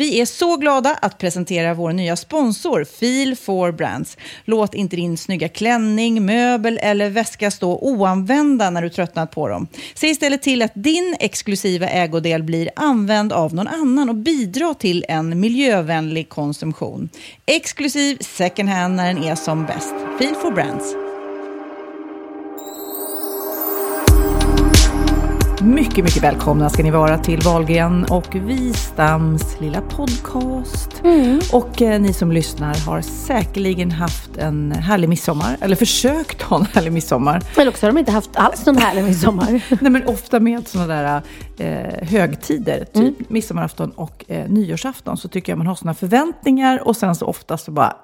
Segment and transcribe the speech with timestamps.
[0.00, 4.16] Vi är så glada att presentera vår nya sponsor Feel for Brands.
[4.44, 9.66] Låt inte din snygga klänning, möbel eller väska stå oanvända när du tröttnat på dem.
[9.94, 15.04] Se istället till att din exklusiva ägodel blir använd av någon annan och bidra till
[15.08, 17.08] en miljövänlig konsumtion.
[17.46, 19.94] Exklusiv second hand när den är som bäst.
[20.18, 21.09] Feel for Brands.
[25.62, 31.02] Mycket, mycket välkomna ska ni vara till Valgren och Wistams lilla podcast.
[31.52, 36.64] Och eh, ni som lyssnar har säkerligen haft en härlig midsommar, eller försökt ha en
[36.64, 37.42] härlig midsommar.
[37.56, 39.62] Eller också har de inte haft alls någon härlig midsommar.
[39.80, 41.22] Nej, men ofta med sådana där
[41.58, 46.96] eh, högtider, typ midsommarafton och eh, nyårsafton, så tycker jag man har sådana förväntningar och
[46.96, 47.96] sen så oftast så bara,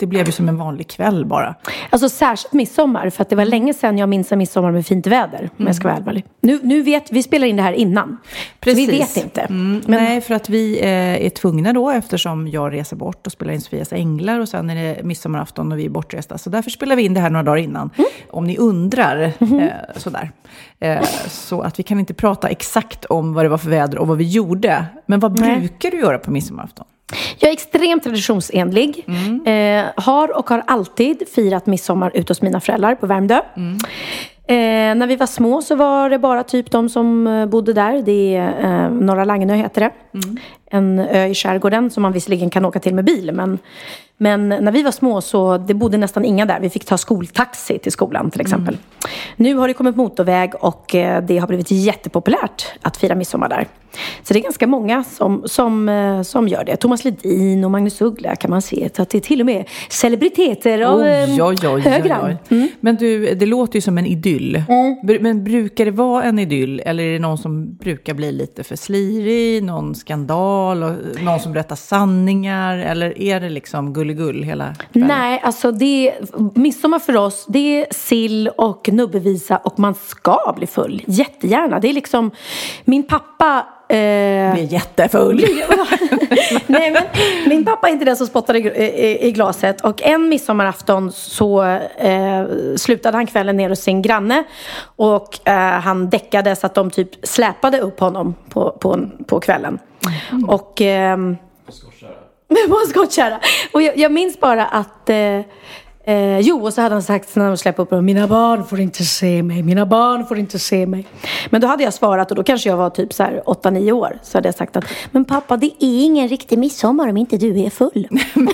[0.00, 1.54] det blev ju som en vanlig kväll bara.
[1.90, 5.06] Alltså särskilt midsommar, för att det var länge sedan jag minns en midsommar med fint
[5.06, 6.24] väder, om jag ska vara allvarlig.
[6.40, 8.16] Nu, nu vet, vi spelar in det här innan,
[8.64, 9.40] så vi vet inte.
[9.40, 13.32] Mm, Men- Nej, för att vi eh, är tvungna då, eftersom jag reser bort och
[13.32, 16.38] spelar in Sofias Änglar och sen är det midsommarafton och vi är bortresta.
[16.38, 18.10] Så därför spelar vi in det här några dagar innan, Mm.
[18.30, 19.32] om ni undrar.
[19.38, 19.58] Mhm.
[19.60, 20.30] Eh, sådär.
[20.80, 24.08] Eh, så att vi kan inte prata exakt om vad det var för väder och
[24.08, 24.84] vad vi gjorde.
[25.06, 25.58] Men vad Nej.
[25.58, 26.86] brukar du göra på midsommarafton?
[27.38, 29.04] Jag är extremt traditionsenlig.
[29.46, 33.40] Eh, har och har alltid firat midsommar ute hos mina föräldrar på Värmdö.
[34.46, 38.02] Eh, när vi var små så var det bara typ de som eh, bodde där.
[38.02, 39.90] Det är eh, Norra Langenö heter det.
[40.72, 43.30] En ö i skärgården som man visserligen kan åka till med bil.
[43.34, 43.58] Men,
[44.16, 46.60] men när vi var små så det bodde nästan inga där.
[46.60, 48.76] Vi fick ta skoltaxi till skolan till exempel.
[49.36, 53.66] Nu har det kommit motorväg och eh, det har blivit jättepopulärt att fira midsommar där.
[54.22, 56.76] Så det är ganska många som, som, eh, som gör det.
[56.76, 58.88] Thomas Ledin och Magnus Uggla kan man se.
[58.96, 62.36] Så att det är till och med celebriteter av eh, Oj, oj, oj, oj, rang.
[62.50, 62.72] oj.
[62.80, 64.62] Men du, det låter ju som en idyll.
[65.04, 66.82] Br- Men brukar det vara en idyll?
[66.86, 69.62] Eller är det någon som brukar bli lite för slirig?
[69.64, 70.59] Någon skandal?
[70.60, 70.76] Och
[71.22, 72.78] någon som berättar sanningar?
[72.78, 75.08] Eller är det liksom gulligull hela kvällen?
[75.08, 76.12] Nej, alltså det,
[76.54, 81.02] midsommar för oss, det är sill och nubbevisa och man ska bli full.
[81.06, 81.80] Jättegärna.
[81.80, 82.30] Det är liksom,
[82.84, 85.36] min pappa eh, Blir jättefull.
[86.66, 87.02] Nej, men
[87.46, 89.80] min pappa är inte den som spottar i, i, i glaset.
[89.80, 91.62] Och en midsommarafton så
[91.96, 92.44] eh,
[92.76, 94.44] slutade han kvällen ner hos sin granne.
[94.82, 99.78] Och eh, han däckade så att de typ släpade upp honom på, på, på kvällen.
[100.48, 100.80] Och...
[100.80, 101.36] ehm,
[102.68, 103.40] på en skottkärra.
[103.72, 105.10] Och jag, jag minns bara att...
[105.10, 105.40] Eh,
[106.10, 108.80] Eh, jo, och så hade han sagt när de släppte upp honom, mina barn får
[108.80, 111.06] inte se mig, mina barn får inte se mig.
[111.50, 114.18] Men då hade jag svarat, och då kanske jag var typ så här 8-9 år,
[114.22, 117.60] så hade jag sagt att, men pappa det är ingen riktig midsommar om inte du
[117.60, 118.08] är full.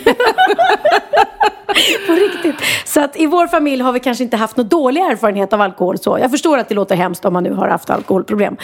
[2.06, 2.54] På riktigt.
[2.84, 5.98] Så att i vår familj har vi kanske inte haft någon dålig erfarenhet av alkohol
[5.98, 6.18] så.
[6.20, 8.56] Jag förstår att det låter hemskt om man nu har haft alkoholproblem.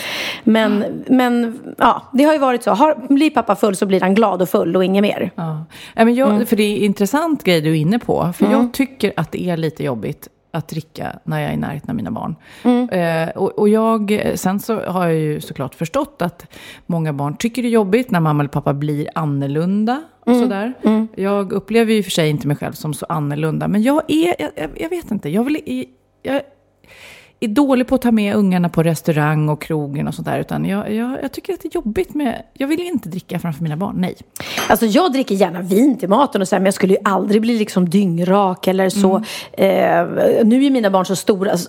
[0.44, 2.70] Men, men ja, det har ju varit så.
[2.70, 5.30] Har, blir pappa full så blir han glad och full och inget mer.
[5.34, 5.64] Ja.
[5.94, 6.46] Men jag, Mm.
[6.46, 8.32] För det är en intressant grej du är inne på.
[8.36, 11.90] För jag tycker att det är lite jobbigt att dricka när jag är i närheten
[11.90, 12.36] av mina barn.
[12.64, 12.88] Mm.
[12.88, 16.46] Eh, och, och jag, sen så har jag ju såklart förstått att
[16.86, 20.02] många barn tycker det är jobbigt när mamma eller pappa blir annorlunda.
[20.20, 20.42] Och Mm.
[20.42, 20.72] sådär.
[21.16, 23.68] Jag upplever ju för sig inte mig själv som så annorlunda.
[23.68, 25.84] Men jag är, jag, jag- jag vet inte, jag, vill,
[26.22, 26.40] jag
[27.44, 30.38] är dålig på att ta med ungarna på restaurang och krogen och sånt där.
[30.38, 33.62] Utan jag, jag, jag tycker att det är jobbigt med, jag vill inte dricka framför
[33.62, 34.16] mina barn, nej.
[34.68, 37.40] Alltså jag dricker gärna vin till maten och så här, men jag skulle ju aldrig
[37.40, 39.16] bli liksom dyngrak eller så.
[39.52, 40.06] Eh,
[40.44, 41.52] nu är mina barn så stora.
[41.52, 41.68] s-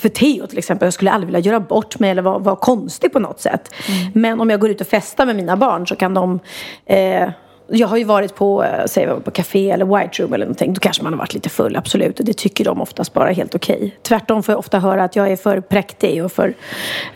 [0.00, 3.12] För Theo till exempel, jag skulle aldrig vilja göra bort mig eller vara, vara konstig
[3.12, 3.70] på något sätt.
[4.14, 6.38] Men om jag går ut och festar med mina barn så kan de
[6.86, 7.28] eh,
[7.68, 10.72] jag har ju varit på, eh, säg på café eller white room eller någonting.
[10.72, 12.20] Då kanske man har varit lite full, absolut.
[12.20, 13.96] Och det tycker de oftast bara helt okej.
[14.02, 16.48] Tvärtom får jag ofta höra att jag är för präktig och för...
[16.48, 16.54] Uh,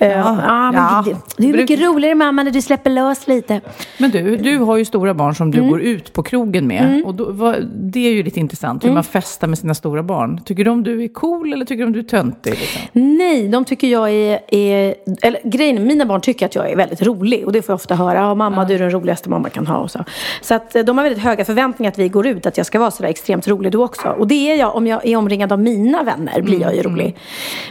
[0.08, 1.04] ja, men ja.
[1.06, 3.60] Det, det är mycket roligare mamma när du släpper lös lite.
[3.98, 7.02] Men du, du har ju stora barn som du går ut på krogen med.
[7.04, 10.40] Och då, vad, det är ju lite intressant, hur man festar med sina stora barn.
[10.44, 12.50] Tycker de du är cool eller tycker de du är töntig?
[12.50, 12.82] Liksom?
[12.92, 14.94] Nej, de tycker jag är, är...
[15.22, 17.46] Eller grejen mina barn tycker att jag är väldigt rolig.
[17.46, 18.18] Och det får jag ofta höra.
[18.18, 19.76] Ja, mamma, du är den roligaste mamma kan ha.
[19.76, 20.04] Och så
[20.40, 22.46] så att eh, de har väldigt höga förväntningar att vi går ut.
[22.46, 24.08] Att jag ska vara sådär extremt rolig du också.
[24.08, 24.76] Och det är jag.
[24.76, 27.16] Om jag är omringad av mina vänner blir jag ju rolig.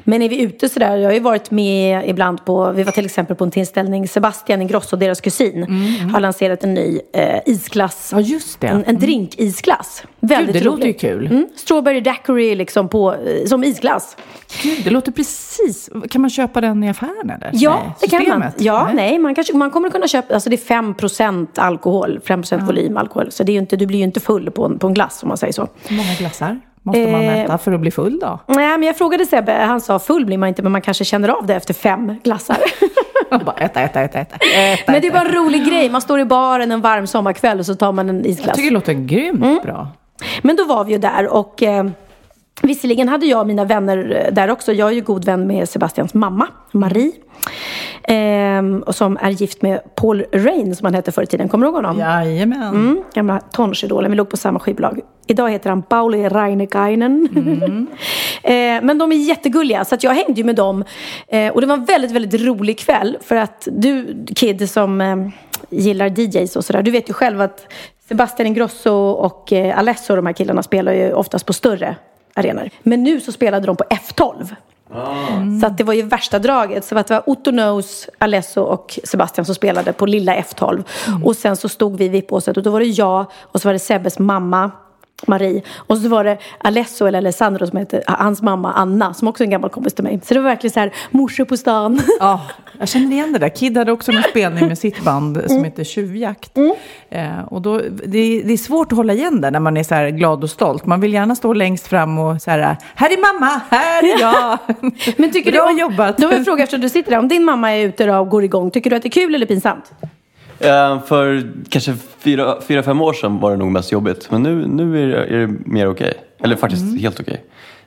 [0.04, 0.98] Men är vi ute sådär.
[0.98, 2.72] Jag har ju varit med ibland på...
[2.72, 4.08] Vi var till exempel på en tillställning.
[4.08, 5.66] Sebastian Ingrosso, deras kusin,
[6.14, 8.10] har lanserat en ny eh, isglass.
[8.14, 8.68] Ja, just det.
[8.68, 10.04] En, en drink-isglass.
[10.28, 11.26] Väldigt Gud, det låter ju kul.
[11.26, 11.48] Mm.
[11.56, 14.18] Strawberry daiquiri liksom på, eh, som isglass.
[14.64, 15.90] Gud, det låter precis...
[16.10, 17.50] Kan man köpa den i affären eller?
[17.54, 18.52] Ja, Nej, det kan man.
[18.58, 18.96] Ja, Nej.
[18.96, 23.32] nej, man, kanske, man kommer kunna köpa, alltså det är 5% alkohol, 5% volym alkohol.
[23.32, 25.28] Så det är inte, du blir ju inte full på en, på en glass om
[25.30, 25.68] man säger så.
[25.88, 28.40] Hur många glassar måste man Eh, äta för att bli full då?
[28.48, 31.30] Nej, men jag frågade Sebbe, han sa full blir man inte, men man kanske känner
[31.30, 32.58] av det efter fem glassar.
[33.46, 34.36] Bara äta, äta, äta, äta.
[34.56, 37.60] äta men det är bara en rolig grej, man står i baren en varm sommarkväll
[37.60, 38.56] och så tar man en Jag isglass.
[38.56, 39.60] tycker det låter grymt Mm.
[39.64, 39.88] bra.
[40.42, 41.86] Men då var vi ju där och eh,
[42.62, 44.74] visserligen hade jag och mina vänner eh, där också.
[44.74, 47.12] Jag är ju god vän med Sebastians mamma, Marie.
[48.04, 51.50] Ehm, och som är gift med Paul Rain som han hette förr i tiden.
[51.50, 52.00] Kommer du ihåg honom?
[52.00, 52.62] Jajamän.
[52.62, 54.12] Mm, gamla tonårsidolen.
[54.12, 55.00] Vi låg på samma skivbolag.
[55.28, 57.28] Idag heter han Pauli Reinekainen.
[58.44, 60.84] eh, men de är jättegulliga så jag hängde ju med dem.
[61.28, 63.18] Eh, och det var en väldigt, väldigt rolig kväll.
[63.22, 65.16] För att du, Kid, som eh,
[65.70, 66.82] gillar DJs och sådär.
[66.82, 67.74] Du vet ju själv att
[68.08, 71.96] Sebastian Ingrosso och eh, Alesso, de här killarna, spelar ju oftast på större
[72.34, 72.70] arenor.
[72.84, 74.56] Men nu så spelade de på F12.
[75.62, 76.86] Så att det var ju värsta draget.
[76.86, 80.84] Så att det var Otto Knows, Alesso och Sebastian som spelade på lilla F12.
[81.24, 83.74] Och sen så stod vi i VIP-båset och då var det jag och så var
[83.74, 84.72] det Sebbes mamma
[85.28, 85.62] Marie.
[85.76, 89.46] Och så var det Alesso eller Alessandro som heter hans mamma Anna som också är
[89.46, 90.20] en gammal kompis till mig.
[90.24, 92.00] Så det var verkligen så här morsor på stan.
[92.20, 92.42] Ja,
[92.80, 93.50] jag känner igen det där.
[93.50, 95.50] Kid hade också en spelning med sitt band Mm.
[95.50, 96.58] som heter Tjuvjakt.
[97.10, 99.84] Eh, och då, det, är- det är svårt att hålla igen där när man är
[99.84, 100.86] så här glad och stolt.
[100.86, 104.58] Man vill gärna stå längst fram och så här, här är mamma, här är jag.
[105.18, 106.18] Men tycker Bra du, jobbat.
[106.18, 107.18] Då vill jag fråga eftersom du sitter där.
[107.20, 108.72] Om din mamma är ute och går igång.
[108.72, 109.92] Tycker du att det är kul eller pinsamt?
[110.60, 114.28] Eh, För kanske fyra, fyra, fem år sedan var det nog mest jobbigt.
[114.32, 116.14] Men nu, nu är, det, är det mer okej.
[116.44, 116.98] Eller faktiskt Mm.
[117.00, 117.44] helt okej.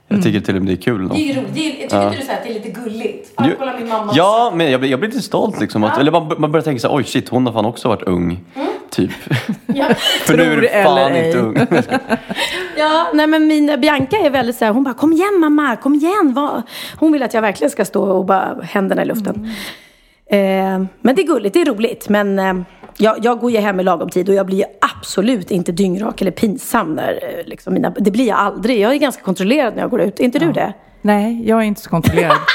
[0.08, 1.00] Jag tycker till och med det är kul.
[1.02, 1.18] Nog.
[1.18, 1.54] ju roligt.
[1.54, 3.32] Tycker inte du så att det är lite gulligt?
[3.40, 3.50] Jo,
[4.14, 5.84] Ja, men jag blir, jag blir lite stolt liksom.
[5.84, 8.02] Att, Eller man, man börjar tänka så här, oj shit, hon har fan också varit
[8.02, 8.40] ung.
[8.90, 9.10] Typ.
[10.24, 11.56] För nu är du fan inte ung.
[12.76, 15.94] Ja, nej men min Bianca är väldigt så här, hon bara kom igen mamma, kom
[15.94, 16.32] igen.
[16.34, 16.62] Vad?
[16.96, 19.50] Hon vill att jag verkligen ska stå och bara händerna i luften.
[20.30, 22.08] Eh, men det är gulligt, det är roligt.
[22.08, 22.54] Men eh,
[22.96, 26.20] jag, jag går ju hem i lagom tid och jag blir ju absolut inte dyngrak
[26.20, 26.94] eller pinsam.
[26.94, 28.80] När, eh, liksom mina, det blir jag aldrig.
[28.80, 30.20] Jag är ganska kontrollerad när jag går ut.
[30.20, 30.72] Är inte du det?
[31.02, 32.36] Nej, jag är inte så kontrollerad.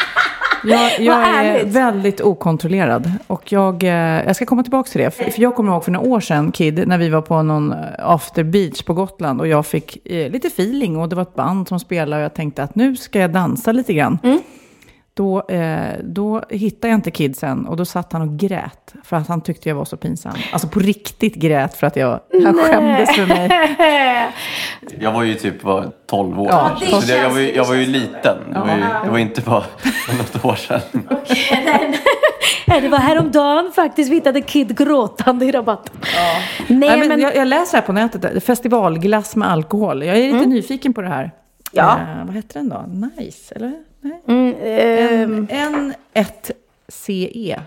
[0.68, 3.12] Jag, jag är väldigt okontrollerad.
[3.28, 3.90] Och jag, eh,
[4.26, 5.12] jag ska komma tillbaka till det.
[5.12, 7.78] För, jag kommer ihåg för några år sedan, Kid, när vi var på någon eh,
[7.98, 9.42] after beach på Gotland.
[9.42, 12.22] Och jag fick eh, lite feeling och det var ett band som spelade.
[12.22, 14.20] Och jag tänkte att nu ska jag dansa lite grann.
[15.18, 18.94] Då, eh, då hittade jag inte Kid sen och då satt han och grät.
[19.04, 20.34] För att han tyckte jag var så pinsam.
[20.52, 23.50] Alltså på riktigt grät för att jag, han skämdes för mig.
[25.00, 26.48] Jag var ju typ var 12 år.
[26.52, 28.38] Ja, det Så det, jag, var ju, känns jag var ju liten.
[28.54, 29.64] Det var, ju, det var inte bara
[30.18, 30.82] något år sedan.
[32.68, 35.96] Nej, det var häromdagen faktiskt vi hittade Kid gråtande i rabatten.
[36.02, 40.04] Nej, Nej, men men, jag, jag läser här på nätet, festivalglass med alkohol.
[40.04, 41.32] Jag är lite nyfiken på det här.
[41.76, 42.00] Ja.
[42.00, 42.86] Eh, vad heter den då?
[43.18, 43.74] Nice, eller?
[44.02, 44.22] Nej.
[44.28, 45.48] mm, ehm,
[46.04, 47.62] N1CE.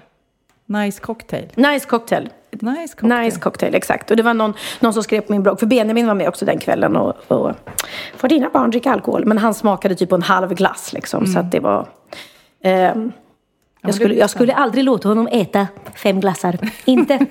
[0.67, 1.49] Nice cocktail.
[1.55, 2.29] nice cocktail.
[2.51, 3.25] Nice cocktail.
[3.25, 4.11] Nice cocktail, exakt.
[4.11, 6.45] Och det var någon, någon som skrev på min blogg, för Benjamin var med också
[6.45, 7.53] den kvällen och, och
[8.17, 9.27] får dina barn dricka alkohol?
[9.27, 11.89] Men han smakade typ på en halv glass liksom, så att det var...
[12.63, 13.13] ehm,
[13.89, 16.59] jag, skulle, jag skulle aldrig låta honom äta fem glassar.
[16.85, 17.27] Inte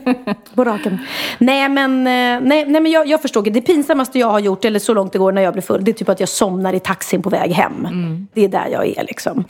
[0.56, 0.98] på raken.
[1.38, 3.42] Nej men, eh, nej, nej, men jag, jag förstår.
[3.44, 5.92] Det pinsammaste jag har gjort, eller så långt det går när jag blir full, det
[5.92, 7.88] är typ att jag somnar i taxin på väg hem.
[8.34, 9.44] Det är där jag är liksom.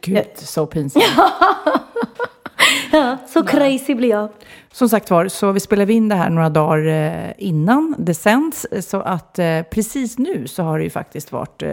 [0.00, 1.04] Gud, så pinsamt.
[2.92, 4.28] Ja, så crazy blir jag.
[4.72, 8.66] Som sagt var, så vi spelade in det här några dagar eh, innan det sänds.
[8.80, 11.70] Så att eh, precis nu så har det ju faktiskt varit eh,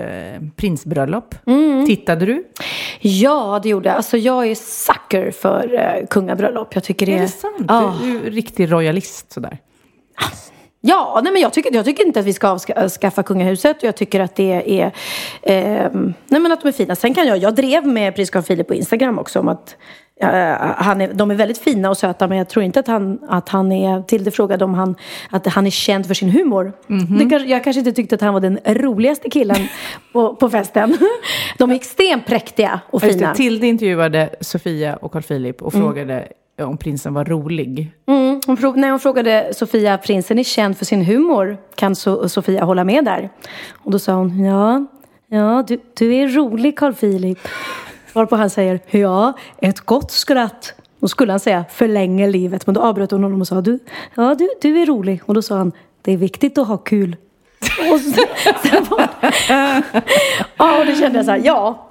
[0.56, 1.36] prinsbröllop.
[1.48, 1.86] Mm.
[1.86, 2.44] Tittade du?
[3.00, 3.96] Ja, det gjorde jag.
[3.96, 6.76] Alltså jag är sucker för eh, kungabröllop.
[6.76, 7.66] Jag tycker det Är det sant?
[7.68, 7.96] Ja.
[8.04, 9.58] Du, är riktig royalist sådär.
[10.88, 13.84] Ja, nej men jag tycker, jag tycker inte att vi ska avskaffa kungahuset.
[13.84, 14.86] Jag tycker att det är...
[15.42, 15.92] Eh,
[16.28, 16.96] nej men att de är fina.
[16.96, 17.38] Sen kan jag...
[17.38, 19.76] Jag drev med prins Carl Philip på Instagram också om att
[20.24, 20.30] Uh,
[20.78, 23.50] han är, de är väldigt fina och söta men jag tror inte att han, att
[23.50, 24.96] han är, Tilde frågade om han,
[25.30, 26.74] att han är känd för sin humor.
[26.90, 27.30] Mm -hmm.
[27.30, 29.68] det, jag kanske inte tyckte att han var den roligaste killen
[30.14, 30.98] på, på festen.
[31.58, 33.36] De är extremt präktiga och fina.
[33.36, 35.86] Tilde intervjuade Sofia och Carl Philip och mm.
[35.86, 36.28] frågade
[36.66, 37.92] om prinsen var rolig.
[38.06, 42.64] Mm, hon när hon frågade Sofia, prinsen är känd för sin humor, kan so Sofia
[42.64, 43.30] hålla med där?
[43.74, 44.86] Och då sa hon, ja,
[45.28, 47.40] ja du, du är rolig Carl Philip.
[48.14, 50.74] Varpå han säger, ja, ett gott skratt.
[51.00, 52.68] Då skulle han säga, förlänger livet.
[52.68, 53.80] Men då avbröt hon honom och sa, du,
[54.16, 55.22] ja, du, du är rolig.
[55.26, 55.72] Och då sa han,
[56.02, 57.16] det är viktigt att ha kul.
[57.94, 58.24] och så,
[58.64, 59.10] sen var,
[60.58, 61.87] ja, och då kände jag så här, ja,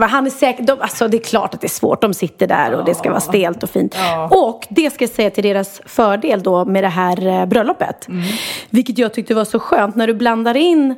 [0.00, 2.00] han är säkert, de, alltså det är klart att det är svårt.
[2.00, 3.96] De sitter där och det ska vara stelt och fint.
[3.98, 4.28] Ja.
[4.32, 8.08] Och det ska jag säga till deras fördel då med det här eh, bröllopet.
[8.08, 8.22] Mm.
[8.70, 10.94] Vilket jag tyckte var så skönt när du blandar in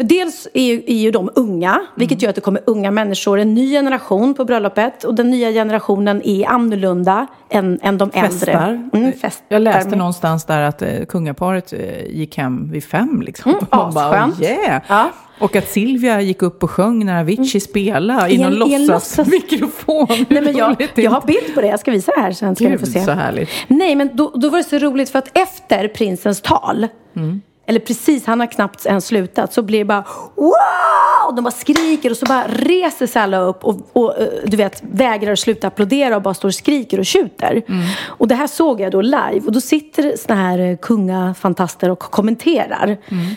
[0.00, 2.22] för dels är ju, är ju de unga, vilket mm.
[2.22, 5.04] gör att det kommer unga människor, en ny generation på bröllopet.
[5.04, 8.52] Och den nya generationen är annorlunda än, än de festar.
[8.52, 8.88] äldre.
[8.92, 9.46] Mm, festar.
[9.48, 13.22] Jag läste någonstans där att eh, kungaparet eh, gick hem vid fem.
[13.22, 13.52] Liksom.
[13.52, 14.40] Mm, asskönt.
[14.40, 14.82] Oh, yeah.
[14.88, 15.10] ja.
[15.40, 17.60] Och att Silvia gick upp och sjöng när Avicii mm.
[17.60, 20.06] spelade i någon låtsasmikrofon.
[20.28, 22.80] Nej, men jag, jag har bild på det, jag ska visa här sen ska Gud,
[22.80, 23.04] få se.
[23.04, 23.48] så härligt.
[23.68, 27.80] Nej, men då, då var det så roligt för att efter prinsens tal mm eller
[27.80, 31.36] precis, han har knappt ens slutat, så blir det bara wow!
[31.36, 34.82] De bara skriker och så bara reser sig alla upp och, och eh, du vet,
[34.82, 37.62] vägrar sluta applådera och bara står och skriker och tjuter.
[37.68, 37.86] Mm.
[38.06, 41.98] Och det här såg jag då live och då sitter såna här eh, kungafantaster och
[41.98, 42.96] kommenterar.
[43.08, 43.34] Mm.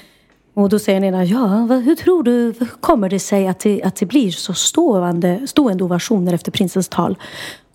[0.53, 3.83] Och då säger den ena, ja, hur tror du, hur kommer det sig att det,
[3.83, 7.17] att det blir så stående, stående ovationer efter prinsens tal?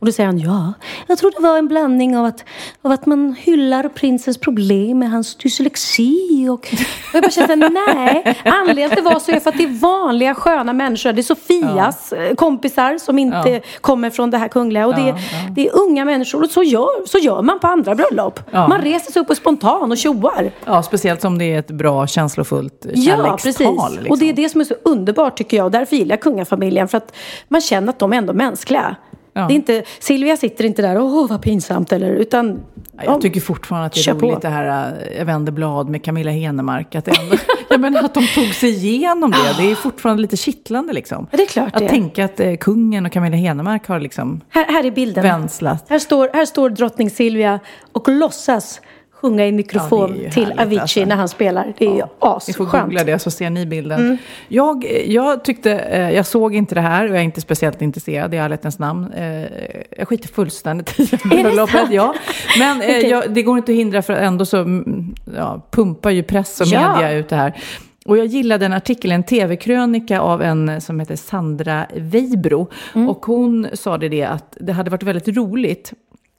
[0.00, 0.72] Och då säger han ja.
[1.06, 2.44] Jag tror det var en blandning av att,
[2.82, 6.68] av att man hyllar prinsens problem med hans dyslexi och, och
[7.14, 8.36] jag bara kände nej.
[8.44, 11.12] Anledningen till det var så är för att det är vanliga sköna människor.
[11.12, 12.22] Det är Sofias ja.
[12.22, 13.60] Eh, kompisar som inte ja.
[13.80, 14.86] kommer från det här kungliga.
[14.86, 15.14] Och det, är,
[15.54, 18.40] det är unga människor och så gör, så gör man på andra bröllop.
[18.52, 20.50] Man reser sig upp och spontan och tjoar.
[20.64, 23.26] Ja, speciellt som det är ett bra känslofullt kärlekstal.
[23.26, 23.58] Ja, precis.
[23.60, 24.10] Liksom.
[24.10, 25.64] Och det är det som är så underbart tycker jag.
[25.64, 26.88] Och därför gillar jag kungafamiljen.
[26.88, 27.12] För att
[27.48, 28.96] man känner att de är ändå mänskliga.
[29.38, 29.46] Ja.
[29.46, 32.60] Det är inte, Silvia sitter inte där, åh vad pinsamt, eller, utan...
[33.04, 34.40] Jag tycker fortfarande att det är roligt på.
[34.40, 36.94] det här, äh, jag vänder blad med Camilla Henemark.
[36.94, 37.36] Att, ändå,
[37.70, 41.26] ja, men att de tog sig igenom det, det är fortfarande lite kittlande liksom.
[41.30, 41.88] Ja, det är klart Att det.
[41.88, 45.22] tänka att eh, kungen och Camilla Henemark har liksom här, här är bilden.
[45.22, 45.86] vänslat.
[45.88, 47.60] Här står, här står drottning Silvia
[47.92, 48.80] och låtsas
[49.20, 51.04] sjunga i mikrofon ja, till Avicii alltså.
[51.04, 51.74] när han spelar.
[51.78, 52.48] Det är ja, asskönt.
[52.48, 54.00] Ni får googla det så ser ni bilden.
[54.00, 54.16] Mm.
[54.48, 58.34] Jag, jag tyckte, eh, jag såg inte det här och jag är inte speciellt intresserad
[58.34, 59.12] i ärlighetens namn.
[59.12, 59.44] Eh,
[59.96, 61.90] jag skiter fullständigt i bröllopet.
[61.90, 62.14] Ja.
[62.58, 63.10] Men eh, okay.
[63.10, 66.66] jag, det går inte att hindra för ändå så mm, ja, pumpar ju press och
[66.66, 66.92] ja.
[66.92, 67.54] media ut det här.
[68.06, 72.70] Och jag gillade en artikel, en tv-krönika av en som heter Sandra Weibro.
[72.94, 73.08] Mm.
[73.08, 75.92] Och hon sa det, det att det hade varit väldigt roligt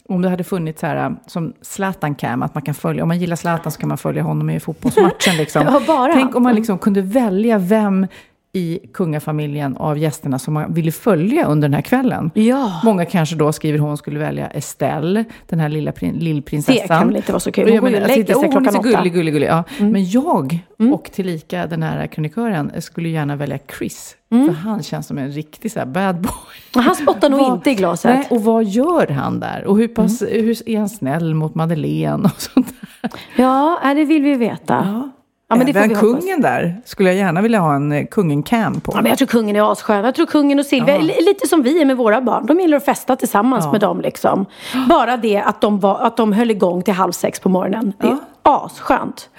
[0.10, 3.20] om det hade funnits så här, som Zlatan Cam, att man kan följa, om man
[3.20, 5.38] gillar Zlatan så kan man följa honom i fotbollsmatchen.
[5.38, 5.82] Liksom.
[6.14, 8.08] Tänk om man liksom kunde välja vem
[8.54, 12.32] i kungafamiljen av gästerna som man ville följa under den här kvällen.
[12.34, 12.82] Ja.
[12.84, 16.82] Många kanske då skriver hon skulle välja Estelle, den här lilla prin lillprinsessan.
[16.82, 17.70] Det kan väl inte vara så kul?
[17.70, 18.82] Hon går ju och lägger sig klockan åtta.
[18.82, 19.48] Gullig, gullig, gullig.
[19.48, 19.64] Ja.
[19.80, 19.92] Mm.
[19.92, 20.94] Men jag mm.
[20.94, 24.16] och tillika den här kronikören skulle gärna välja Chris.
[24.32, 24.48] Mm.
[24.48, 26.84] För han känns som en riktig så bad boy.
[26.84, 28.16] Han spottar nog inte i glaset.
[28.16, 29.66] Nej, och vad gör han där?
[29.66, 30.46] Och hur, pass, mm.
[30.46, 33.12] hur är han snäll mot Madeleine och sånt där?
[33.36, 34.74] Ja, det vill vi veta.
[34.74, 35.10] Ja.
[35.52, 38.92] Ja, men Även kungen där skulle jag gärna vilja ha en eh, kungen-cam på.
[38.96, 40.06] Ja, men jag tror kungen är asskön.
[40.06, 41.02] Jag tror kungen och Silvia, ja.
[41.02, 42.46] lite som vi är med våra barn.
[42.46, 43.72] De gillar att festa tillsammans ja.
[43.72, 44.02] med dem.
[44.02, 44.46] Liksom.
[44.90, 47.94] Bara det att de, var, att de höll igång till halv sex på morgonen.
[47.98, 48.66] Det är ja.
[48.66, 49.30] asskönt.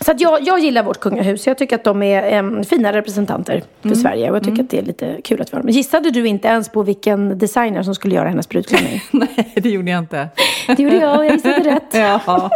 [0.00, 1.46] Så att jag, jag gillar vårt kungahus.
[1.46, 3.98] Jag tycker att de är um, fina representanter för mm.
[3.98, 4.30] Sverige.
[4.30, 4.64] Och jag tycker mm.
[4.64, 5.68] att det är lite kul att har dem.
[5.68, 9.02] Gissade du inte ens på vilken designer som skulle göra hennes brudklänning?
[9.10, 10.28] Nej, det gjorde jag inte.
[10.76, 11.82] Det gjorde jag och jag gissade rätt.
[12.26, 12.50] ja.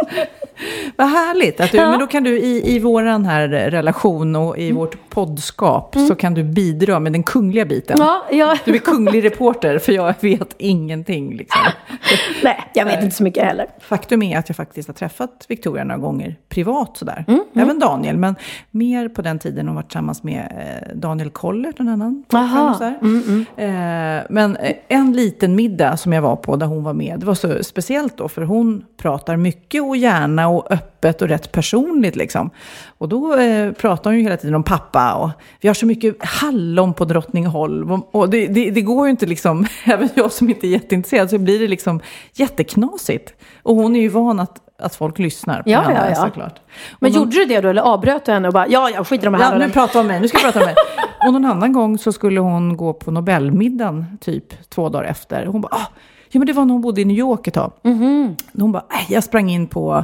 [0.95, 1.59] Vad härligt.
[1.59, 1.89] Att du, ja.
[1.89, 6.07] Men då kan du i, i vår här relation och i vårt poddskap mm.
[6.07, 7.97] så kan du bidra med den kungliga biten.
[7.99, 8.57] Ja, ja.
[8.65, 11.37] Du är kunglig reporter för jag vet ingenting.
[11.37, 11.61] Liksom.
[12.43, 13.67] Nej, jag vet inte så mycket heller.
[13.79, 17.25] Faktum är att jag faktiskt har träffat Victoria några gånger privat sådär.
[17.27, 17.67] Mm, mm.
[17.67, 18.35] Även Daniel, men
[18.71, 22.23] mer på den tiden hon var tillsammans med eh, Daniel Kollert, en annan.
[22.33, 22.93] Aha.
[23.01, 23.45] Mm, mm.
[23.57, 27.25] Eh, men eh, en liten middag som jag var på där hon var med, det
[27.25, 32.15] var så speciellt då för hon pratar mycket och gärna och öppet och rätt personligt
[32.15, 32.49] liksom.
[32.97, 35.29] Och då eh, pratar hon ju hela tiden om pappa och
[35.61, 37.91] vi har så mycket hallon på Drottningholm.
[37.91, 41.29] Och, och det, det, det, går ju inte liksom, även jag som inte är jätteintresserad,
[41.29, 41.99] så blir det liksom
[42.33, 43.33] jätteknasigt.
[43.63, 46.15] Och hon är ju van att att folk lyssnar på Ja, henne ja, ja.
[46.15, 46.59] såklart.
[46.99, 49.23] Men någon- gjorde du det då eller avbröt du henne och bara ja, jag skiter
[49.23, 50.19] i de här Ja, nu pratar om mig.
[50.19, 50.75] Nu ska jag prata om mig.
[51.27, 55.45] Och någon annan gång så skulle hon gå på Nobelmiddagen typ två dagar efter.
[55.45, 55.87] Hon bara, ah,
[56.29, 57.71] ja men det var när hon bodde i New York ett tag.
[57.83, 60.03] Hon bara, äh, jag sprang in på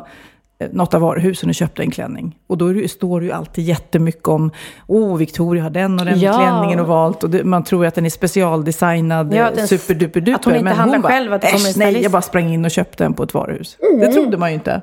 [0.71, 2.35] något av varuhusen och köpte en klänning.
[2.47, 4.51] Och då det, står det ju alltid jättemycket om,
[4.87, 6.33] åh, Victoria har den och den Ja.
[6.33, 7.23] klänningen och valt.
[7.23, 10.35] Och det, man tror att den är specialdesignad, Ja, ja, att den- superduperduper.
[10.35, 12.11] att hon inte Men handlar bara, själv, att det kommer en "Äsch, nej, stylist." jag
[12.11, 13.77] bara sprang in och köpte den på ett varuhus.
[13.99, 14.81] Det trodde man ju inte.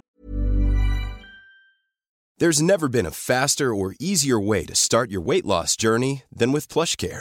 [2.42, 6.52] There's never been a faster or easier way to start your weight loss journey than
[6.52, 7.20] with PlushCare.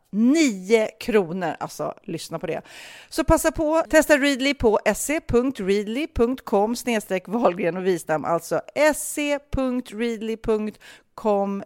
[0.11, 1.55] 9 kronor.
[1.59, 2.61] Alltså, lyssna på det.
[3.09, 8.25] Så passa på, testa Readly på se.readly.com snedstreck Wahlgren och Wistam.
[8.25, 8.61] Alltså
[8.95, 9.63] se.readly.com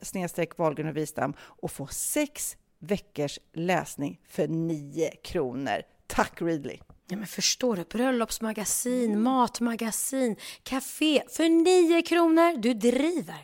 [0.01, 5.81] snedstreck Wahlgren och Wistam och få sex veckors läsning för 9 kronor.
[6.07, 6.77] Tack Readly!
[7.07, 7.83] Ja, men förstår du?
[7.83, 12.57] Bröllopsmagasin, matmagasin, café för 9 kronor.
[12.57, 13.35] Du driver.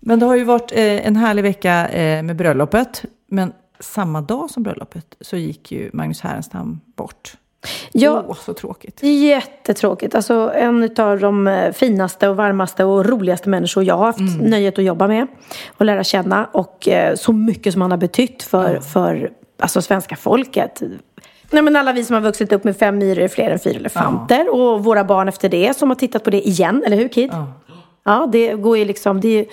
[0.00, 3.04] Men det har ju varit eh, en härlig vecka eh, med bröllopet.
[3.26, 7.32] Men samma dag som bröllopet så gick ju Magnus Härenstam bort.
[7.92, 9.02] Ja, Åh, så tråkigt.
[9.02, 10.14] Jättetråkigt.
[10.14, 14.34] Alltså en av de eh, finaste och varmaste och roligaste människor jag har haft Mm.
[14.38, 15.26] nöjet att jobba med
[15.76, 16.44] och lära känna.
[16.52, 20.82] Och eh, så mycket som han har betytt för, för alltså, svenska folket.
[21.50, 23.76] Nej, men alla vi som har vuxit upp med fem myror är fler än fyra
[23.78, 24.54] elefanter.
[24.54, 27.30] Och våra barn efter det som har tittat på det igen, eller hur Kid?
[28.04, 29.20] Ja, det går ju liksom...
[29.20, 29.46] Det är, ju-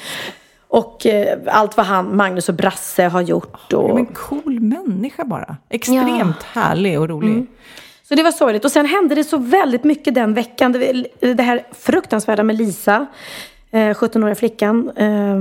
[0.76, 3.74] och eh, allt vad han, Magnus och Brasse har gjort.
[3.74, 3.90] Och...
[3.90, 5.58] Ja, men cool människa bara.
[5.70, 7.32] Extremt härlig och rolig.
[7.32, 7.48] Mm.
[8.04, 8.66] Så det var sorgligt.
[8.66, 10.72] Och sen hände det så väldigt mycket den veckan.
[11.20, 13.06] Det, här fruktansvärda med Lisa,
[13.72, 15.36] eh, 17-åriga flickan eh,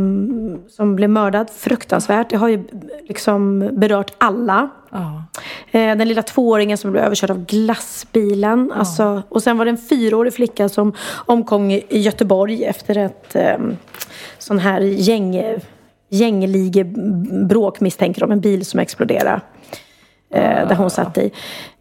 [0.69, 1.51] som blev mördad.
[1.51, 2.31] Fruktansvärt.
[2.31, 2.65] Det har ju
[3.09, 4.69] liksom berört alla.
[4.91, 5.25] Ja.
[5.71, 8.73] Eh, den lilla tvååringen som blev överkörd av glassbilen.
[8.73, 13.37] Alltså, och sen var det en fyraårig flicka som omkom i i Göteborg efter ett
[13.37, 13.59] eh,
[14.45, 15.43] sån här gäng,
[16.09, 18.33] gängligebråk misstänker de.
[18.33, 19.41] En bil som exploderade.
[20.31, 21.31] Eh, där hon satt i.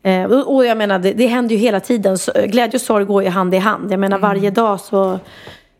[0.03, 2.17] Eh, och, och jag menar, det, det händer ju hela tiden.
[2.17, 3.91] Så, eh, glädje och sorg går ju hand i hand.
[3.91, 5.19] Jag menar varje dag så...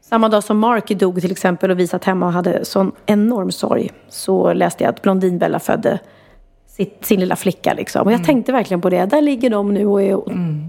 [0.01, 3.51] Samma dag som Marky dog till exempel och vi satt hemma och hade sån enorm
[3.51, 3.91] sorg.
[4.09, 5.99] Så läste jag att Blondinbella födde
[6.67, 7.73] sitt, sin lilla flicka.
[7.73, 8.01] Liksom.
[8.01, 9.05] Och jag tänkte verkligen på det.
[9.05, 10.17] Där ligger de nu och är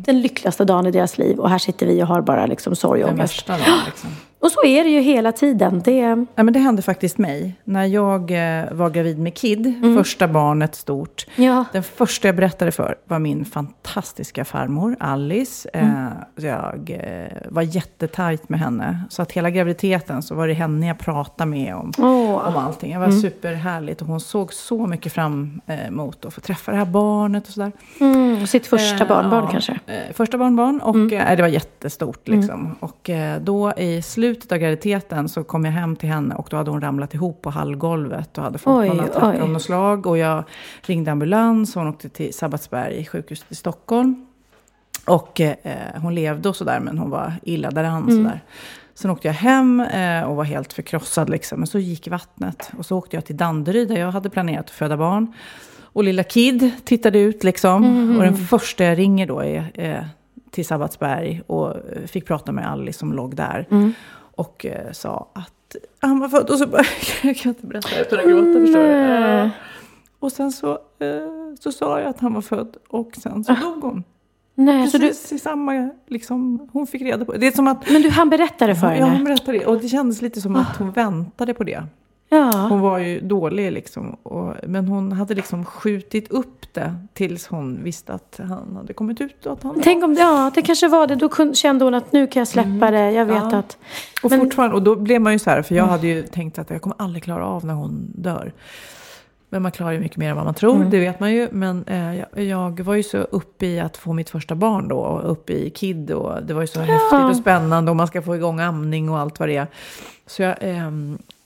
[0.05, 1.39] den lyckligaste dagen i deras liv.
[1.39, 3.49] Och här sitter vi och har bara liksom sorg och ångest.
[3.87, 4.11] liksom.
[4.45, 5.83] Och så är det ju hela tiden.
[5.85, 6.27] Det...
[6.35, 7.55] Ja, men det hände faktiskt mig.
[7.65, 11.27] När jag eh, var gravid med Kid, första barnet stort.
[11.37, 11.65] Ja.
[11.73, 15.69] Den första jag berättade för var min fantastiska farmor Alice.
[15.73, 19.01] Eh, så jag eh, var jättetajt med henne.
[19.11, 22.49] Så att hela graviditeten så var det henne jag pratade med om, Åh.
[22.49, 22.93] om allting.
[22.93, 26.79] Det var superhärligt och hon såg så mycket fram eh, emot att få träffa det
[26.79, 27.73] här barnet och sådär.
[28.01, 29.73] Mm, sitt första Eh, barnbarn ja, kanske.
[29.87, 31.13] Eh, första barnbarn och Mm.
[31.21, 32.75] eh, det var jättestort liksom.
[32.81, 36.57] Och eh, då i slutet av graviditeten så kom jag hem till henne och då
[36.57, 40.07] hade hon ramlat ihop på hallgolvet och hade fått Oj, någon attack av något slag.
[40.07, 40.45] Och jag
[40.83, 44.27] ringde ambulans och hon åkte till Sabbatsberg sjukhuset i Stockholm.
[45.07, 45.55] Och eh,
[45.97, 48.17] hon levde och sådär men hon var illa däran Mm.
[48.25, 48.41] sådär.
[48.95, 51.59] Sen åkte jag hem eh, och var helt förkrossad liksom.
[51.59, 52.71] Men så gick vattnet.
[52.79, 55.33] Och så åkte jag till Danderyd där jag hade planerat att föda barn.
[55.83, 57.85] Och lilla Kid tittade ut liksom.
[57.85, 58.17] Mm.
[58.17, 60.05] Och den första jag ringer då är eh,
[60.51, 61.43] till Sabbatsberg.
[61.47, 63.67] Och eh, fick prata med Alice som låg där.
[63.71, 63.93] Mm.
[64.37, 66.51] Och eh, sa att han var född.
[66.51, 66.83] Och så bara,
[67.23, 68.91] jag kan inte berätta utan att gråta förstår du.
[68.91, 69.49] Eh,
[70.19, 71.09] Och sen så, eh,
[71.61, 72.77] så sa jag att han var född.
[72.89, 74.05] Och sen så dog hon.
[74.55, 77.47] Nej, så du, Precis i samma, liksom, hon fick reda på det.
[77.47, 77.91] Är som att...
[77.91, 79.25] men du, han berättade för Ja, hon henne?
[79.25, 79.67] berättade det.
[79.67, 81.85] Och det kändes lite som att hon väntade på det.
[82.35, 82.67] Ja.
[82.69, 84.11] Hon var ju dålig liksom.
[84.23, 89.21] Och, men hon hade liksom skjutit upp det tills hon visste att han hade kommit
[89.21, 91.15] ut och att han Tänk om, ja, det kanske var det.
[91.15, 93.11] Då kände hon att nu kan jag släppa det.
[93.13, 93.51] Jag vet Mm.
[93.53, 93.59] Ja.
[93.59, 93.79] att...
[94.23, 96.59] Och Men- fortfarande, och då blev man ju så här, för jag hade ju tänkt
[96.59, 98.53] att jag kommer aldrig klara av när hon dör.
[99.49, 100.91] Men man klarar ju mycket mer än vad man tror, Mm.
[100.91, 101.49] det vet man ju.
[101.53, 104.97] Men eh, jag, jag var ju så uppe i att få mitt första barn då,
[104.99, 108.23] och uppe i KID och det var ju så häftigt och spännande och man ska
[108.23, 109.67] få igång amning och allt vad det är.
[110.27, 110.91] Så jag eh,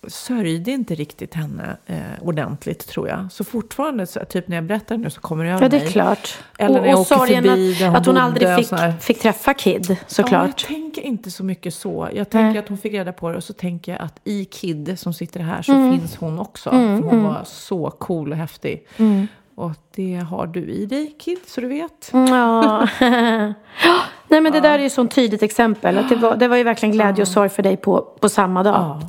[0.09, 3.27] sörjde inte riktigt henne eh, ordentligt tror jag.
[3.33, 5.81] Så fortfarande, så, typ när jag berättar nu så kommer det över Ja, det är
[5.81, 5.93] mig.
[5.93, 6.39] klart.
[6.59, 9.03] Eller när och jag och åker förbi där att, hon att hon bodde aldrig fick,
[9.03, 10.47] fick träffa Kid, Ja, såklart.
[10.47, 12.09] jag tänker inte så mycket så.
[12.15, 14.99] Jag tänker att hon fick reda på det och så tänker jag att i Kid
[14.99, 15.99] som sitter här så Mm.
[15.99, 16.71] finns hon också.
[16.71, 18.87] för hon var så cool och häftig.
[18.97, 19.27] Mm.
[19.55, 22.11] Och det har du i dig Kid, så du vet.
[22.13, 22.89] Ja.
[24.29, 25.99] Nej men det där är ju så tydligt exempel.
[25.99, 28.63] Att det, var, det var ju verkligen glädje och sorg för dig på, på samma
[28.63, 28.75] dag.
[28.75, 29.09] Ja.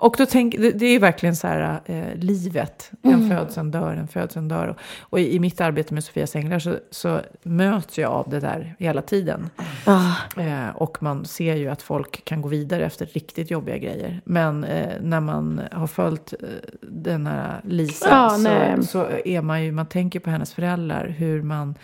[0.00, 2.90] Och då tänk, det, det är ju verkligen så här, eh, livet.
[3.02, 3.28] En Mm.
[3.30, 4.68] föds, en dör, en föds, en dör.
[4.68, 8.40] Och, och i, i mitt arbete med Sofias änglar så, så möts jag av det
[8.40, 9.50] där hela tiden.
[9.86, 10.14] Ja.
[10.36, 14.20] Eh, och man ser ju att folk kan gå vidare efter riktigt jobbiga grejer.
[14.24, 16.48] Men eh, när man har följt eh,
[16.82, 18.76] den här Lisa nej.
[18.76, 21.74] så, så är man ju, man tänker på hennes föräldrar, hur man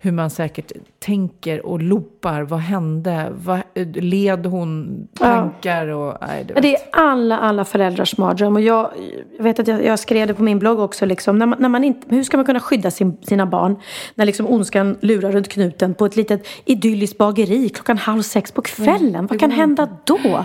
[0.00, 2.42] hur man säkert tänker och loopar.
[2.42, 3.32] Vad hände?
[3.44, 3.60] Vad,
[3.94, 5.88] led hon tankar?
[5.88, 8.56] Och, nej, Ja, Det är alla, alla föräldrars mardröm.
[8.56, 8.90] Och jag,
[9.36, 11.06] jag vet att jag, jag skrev det på min blogg också.
[11.06, 13.76] Liksom, när man, när man inte, hur ska man kunna skydda sin, sina barn
[14.14, 18.62] när liksom ondskan lurar runt knuten på ett litet idylliskt bageri klockan halv sex på
[18.62, 19.26] kvällen?
[19.26, 20.44] Vad kan hända då?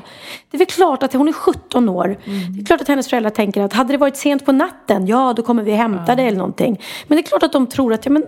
[0.51, 2.17] Det är väl klart att hon är 17 år.
[2.55, 5.33] Det är klart att hennes föräldrar tänker att hade det varit sent på natten, ja
[5.35, 6.81] då kommer vi hämta dig eller någonting.
[7.07, 8.23] Men det är klart att de tror att ja, men,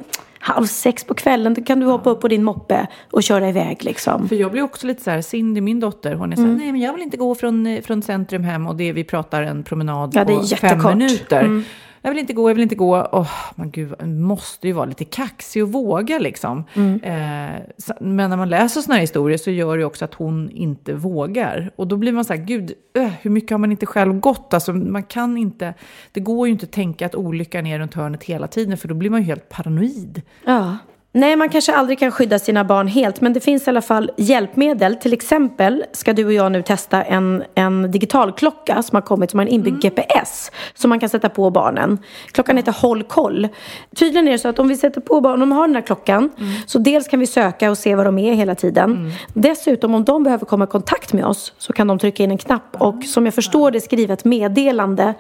[0.46, 3.84] halv sex på kvällen, då kan du hoppa upp på din moppe och köra iväg
[3.84, 4.30] liksom.
[4.30, 6.54] För jag blir också lite så här, Cindy, min dotter, hon är så Mm.
[6.54, 9.04] här, nej men jag vill inte gå från, eh, från centrum hem och det vi
[9.04, 11.40] pratar en promenad Ja, det är på fem minuter.
[11.44, 11.64] Mm.
[12.06, 13.08] Jag vill inte gå, jag vill inte gå.
[13.12, 16.64] Åh, men gud, man måste ju vara lite kaxig och våga liksom.
[16.74, 17.04] Mm.
[17.04, 17.62] Eh,
[18.00, 21.72] men när man läser sådana här historier så gör det också att hon inte vågar.
[21.76, 24.54] Och då blir man så här, gud, öh, hur mycket har man inte själv gått?
[24.54, 25.74] Alltså, man kan inte,
[26.12, 28.96] det går ju inte att tänka att olyckan är runt hörnet hela tiden, för då
[28.96, 30.22] blir man ju helt paranoid.
[30.46, 30.78] Ja.
[31.18, 34.12] Nej, man kanske aldrig kan skydda sina barn helt, men det finns i alla fall
[34.18, 34.96] hjälpmedel.
[34.96, 39.40] Till exempel ska du och jag nu testa en, en digitalklocka som har kommit som
[39.40, 41.98] har en inbyggd GPS som man kan sätta på barnen.
[42.32, 43.48] Klockan heter Håll koll.
[43.96, 45.84] Tydligen är det så att om vi sätter på barnen, om de har den här
[45.84, 46.30] klockan,
[46.66, 49.12] så dels kan vi söka och se var de är hela tiden.
[49.34, 52.38] Dessutom, om de behöver komma i kontakt med oss så kan de trycka in en
[52.38, 55.14] knapp och som jag förstår det skriva ett meddelande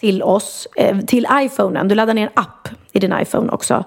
[0.00, 1.88] till oss, eh, till iPhonen.
[1.88, 3.84] Du laddar ner en app i din iPhone också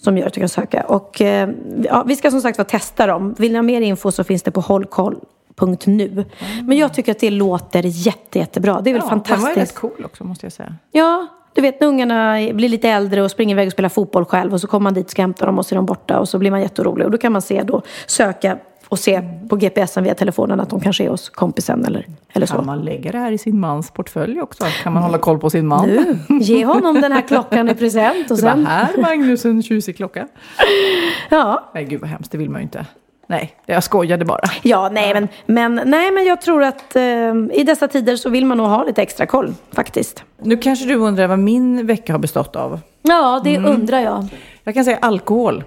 [0.00, 0.82] som gör att du kan söka.
[0.82, 1.48] Och, eh,
[1.84, 3.34] ja, vi ska som sagt vara testa dem.
[3.38, 6.24] Vill ni ha mer info så finns det på hållkoll.nu.
[6.64, 8.80] Men jag tycker att det låter jätte, jättebra.
[8.80, 9.74] Det är väl Den var ju rätt fantastiskt.
[9.74, 10.74] cool också måste jag säga.
[10.92, 14.52] Ja, du vet när ungarna blir lite äldre och springer iväg och spelar fotboll själv
[14.54, 16.28] och så kommer man dit och ska hämta dem och så är de borta och
[16.28, 17.04] så blir man jätteorolig.
[17.04, 18.58] Och då kan man se då, söka
[18.88, 22.54] och se på GPSen via telefonen att de kanske är hos kompisen eller, eller så.
[22.54, 24.64] Kan man lägga det här i sin mans portfölj också?
[24.82, 25.88] Kan man hålla koll på sin man?
[25.88, 28.66] Nu, ge honom den här klockan i present och Du bara, sen...
[28.66, 30.28] här Magnus, en tjusig klocka.
[31.28, 31.70] Ja.
[31.74, 32.86] Nej, gud vad hemskt, det vill man ju inte.
[33.28, 34.40] Nej, jag skojade bara.
[34.62, 37.02] Ja, nej men, men, nej, men jag tror att eh,
[37.52, 40.22] i dessa tider så vill man nog ha lite extra koll faktiskt.
[40.42, 42.80] Nu kanske du undrar vad min vecka har bestått av.
[43.02, 43.70] Ja, det Mm.
[43.72, 44.26] undrar jag.
[44.64, 45.64] Jag kan säga alkohol.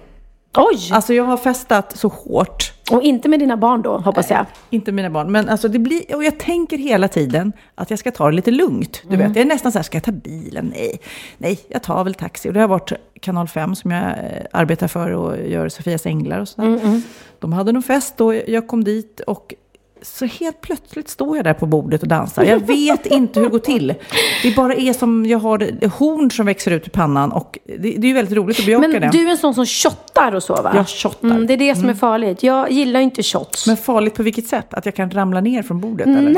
[0.56, 0.90] Oj!
[0.92, 2.72] Alltså jag har festat så hårt.
[2.90, 4.46] Och inte med dina barn då, hoppas jag.
[4.70, 8.10] Inte mina barn, men alltså det blir, och jag tänker hela tiden att jag ska
[8.10, 9.02] ta det lite lugnt.
[9.08, 9.26] Du Mm.
[9.28, 10.72] vet, jag är nästan så här, ska jag ta bilen?
[10.76, 11.00] Nej,
[11.38, 12.48] nej, jag tar väl taxi.
[12.48, 14.14] Och det har varit Kanal 5 som jag eh,
[14.52, 16.68] arbetar för och gör Sofias Änglar och sådär.
[16.68, 17.02] Mm,
[17.38, 19.54] De hade nog fest och jag kom dit och
[20.02, 22.44] så helt plötsligt står jag där på bordet och dansar.
[22.44, 23.94] Jag vet inte hur det går till.
[24.42, 27.88] Det bara är som jag har horn som växer ut i pannan och det, det
[27.88, 29.08] är ju väldigt roligt att bejaka Men det.
[29.12, 30.72] du är en sån som shottar och så va?
[30.74, 31.28] Jag shottar.
[31.28, 31.96] Mm, det är det som är Mm.
[31.96, 32.42] farligt.
[32.42, 33.66] Jag gillar inte shots.
[33.66, 34.74] Men farligt på vilket sätt?
[34.74, 36.30] Att jag kan ramla ner från bordet eller?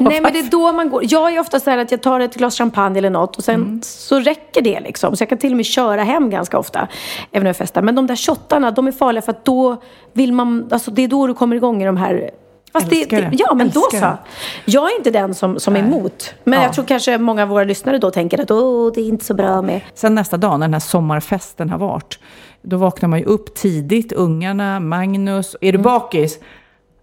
[0.00, 1.02] Nej men det är då man går.
[1.06, 3.54] Jag är ofta så här att jag tar ett glas champagne eller något och sen
[3.54, 3.80] Mm.
[3.84, 5.16] så räcker det liksom.
[5.16, 6.88] Så jag kan till och med köra hem ganska ofta.
[7.32, 7.82] Även när jag festar.
[7.82, 9.82] Men de där shottarna, de är farliga för att då
[10.12, 12.30] vill man, alltså det är då du kommer igång i de här
[12.72, 14.06] Fast det, det, ja, men då Älskar så.
[14.06, 14.18] det.
[14.64, 16.34] Jag är inte den som, som är emot.
[16.44, 16.64] Men Ja.
[16.64, 19.34] jag tror kanske många av våra lyssnare då tänker att åh, det är inte så
[19.34, 19.80] bra med...
[19.94, 22.18] Sen nästa dag när den här sommarfesten har varit,
[22.62, 25.56] då vaknar man ju upp tidigt, ungarna, Magnus.
[25.60, 25.82] Är du Mm.
[25.82, 26.38] bakis?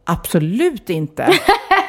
[0.04, 1.28] Absolut inte.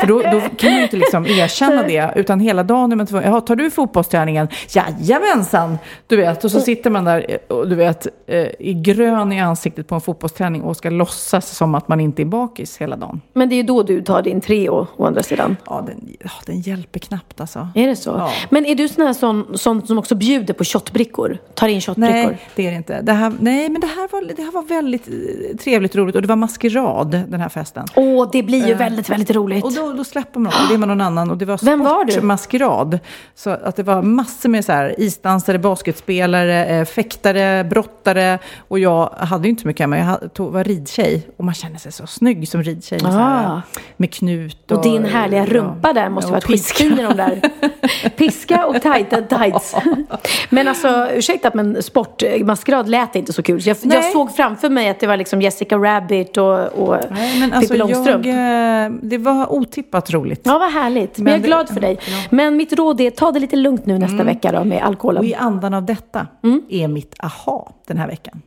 [0.00, 3.28] För då, då kan ju inte liksom erkänna det, utan hela dagen är man tvungen,
[3.28, 4.48] jaha, tar du fotbollsträningen?
[4.68, 5.78] Jajamensan!
[6.06, 9.88] Du vet, och så sitter man där, och du vet, eh, i grön i ansiktet
[9.88, 13.20] på en fotbollsträning och ska låtsas som att man inte är bakis hela dagen.
[13.32, 15.56] Men det är ju då du tar din Treo, å andra sidan.
[15.66, 17.68] Ja, den, ja, den hjälper knappt alltså.
[17.74, 18.10] Är det så?
[18.10, 18.30] Ja.
[18.50, 21.38] Men är du sån här sån, sån som också bjuder på shotbrickor?
[21.54, 22.12] Tar in shotbrickor?
[22.12, 23.02] Nej, det är det inte.
[23.02, 26.16] Det här, nej, men det här, var, det här var väldigt eh, trevligt och roligt.
[26.16, 27.86] Och det var maskerad, den här festen.
[27.96, 29.64] Åh, det blir ju Eh, väldigt, väldigt roligt.
[29.64, 31.30] Och då, då släpper man också, det är man någon annan.
[31.30, 32.98] Och det var var sportmaskerad.
[33.34, 38.38] Så att det var massor med så här, isdansare, basketspelare, eh, fäktare, brottare.
[38.68, 41.28] Och jag hade ju inte så mycket hemma, jag tog, var ridtjej.
[41.36, 43.02] Och man känner sig så snygg som ridtjej.
[43.02, 43.62] Med, här, Ah.
[43.96, 44.76] med knut och...
[44.78, 47.40] Och din härliga rumpa där måste och varit skitfin i de där.
[48.16, 49.74] Piska och tajta tights.
[50.50, 53.60] Men alltså, ursäkta men sportmaskerad lät inte så kul.
[53.64, 57.52] Jag, jag såg framför mig att det var liksom Jessica Rabbit och, och Nej, men
[57.52, 58.26] alltså, Pippi Långstrump.
[58.26, 60.40] jag, eh, det var otippat roligt.
[60.44, 61.16] Ja, vad härligt.
[61.18, 61.98] Men, Men jag är det- glad för dig.
[62.30, 65.18] Men mitt råd är, ta det lite lugnt nu nästa vecka då med alkoholen.
[65.20, 66.62] Och i andan av detta Mm.
[66.68, 68.42] är mitt aha den här veckan.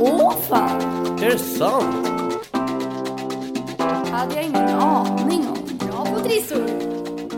[0.00, 0.80] Åh fan!
[1.22, 1.96] Är det sant?
[4.10, 5.88] hade jag ingen aning om.
[5.88, 6.64] Bra på trissor.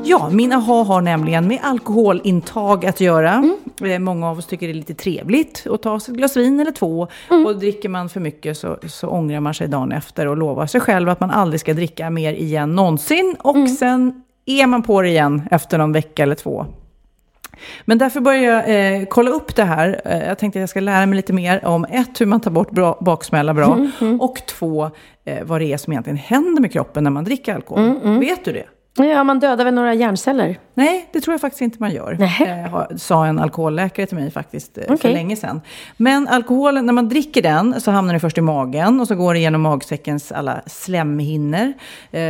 [0.05, 3.33] Ja, min aha har nämligen med alkoholintag att göra.
[3.33, 3.57] Mm.
[3.93, 6.61] Eh, Många av oss tycker det är lite trevligt att ta sig ett glas vin
[6.61, 7.09] eller två.
[7.31, 7.47] Mm.
[7.47, 10.81] Och dricker man för mycket så, så ångrar man sig dagen efter och lovar sig
[10.81, 13.37] själv att man aldrig ska dricka mer igen någonsin.
[13.41, 13.69] Och Mm.
[13.69, 16.67] sen är man på det igen efter någon vecka eller två.
[17.85, 20.01] Men därför börjar jag eh, kolla upp det här.
[20.05, 22.51] Eh, jag tänkte att jag ska lära mig lite mer om ett, hur man tar
[22.51, 23.87] bort bra, baksmälla bra.
[24.01, 24.91] Mm, Och två,
[25.25, 27.97] eh, vad det är som egentligen händer med kroppen när man dricker alkohol.
[28.05, 28.65] Mm, Vet du det?
[28.99, 30.59] Ja, man dödar väl några hjärnceller?
[30.75, 32.13] Nej, det tror jag faktiskt inte man gör.
[32.23, 35.61] Eh, har- sa en alkoholläkare till mig faktiskt eh, för länge sedan.
[35.97, 39.35] Men alkoholen, när man dricker den så hamnar den först i magen och så går
[39.35, 41.73] det genom magsäckens alla slemhinnor.
[42.11, 42.23] Eh,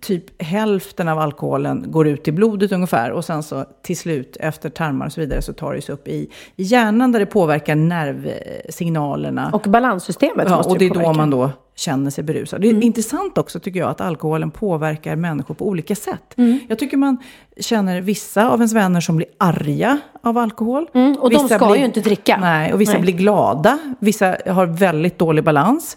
[0.00, 4.68] typ hälften av alkoholen går ut i blodet ungefär och sen så till slut efter
[4.70, 7.74] tarmar och så vidare så tar det sig upp i, i hjärnan där det påverkar
[7.74, 9.50] nervsignalerna.
[9.52, 11.10] Och balanssystemet Ja, måste och det är då påverka.
[11.10, 11.16] Mm.
[11.16, 12.60] man då känner sig berusad.
[12.60, 16.34] Det är intressant också tycker jag att alkoholen påverkar människor på olika sätt.
[16.36, 16.58] Mm.
[16.68, 17.18] Jag tycker man
[17.60, 20.86] känner vissa av ens vänner som blir arga av alkohol.
[20.94, 22.36] Mm, och de Vissa ska blir, ju inte dricka.
[22.40, 23.00] Nej, och vissa Nej.
[23.02, 23.78] blir glada.
[23.98, 25.96] Vissa har väldigt dålig balans.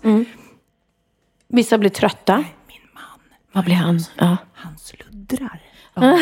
[1.47, 2.37] Vissa blir trötta.
[2.37, 2.45] Min
[2.93, 3.03] man,
[3.51, 3.99] Vad blir han?
[4.17, 4.37] Ja.
[4.53, 5.61] han sluddrar.
[6.01, 6.19] Ja.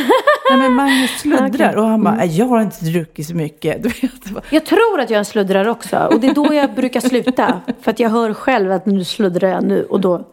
[0.50, 1.76] Nej, men Magnus sluddrar.
[1.76, 3.84] Och han bara, "Nej, jag har inte druckit så mycket.
[3.84, 4.12] Du vet,
[4.50, 5.98] Jag tror att jag är en sluddrare också.
[5.98, 7.62] Och det är då jag brukar sluta.
[7.82, 9.84] För att jag hör själv att nu sluddrar jag nu.
[9.84, 10.26] Och då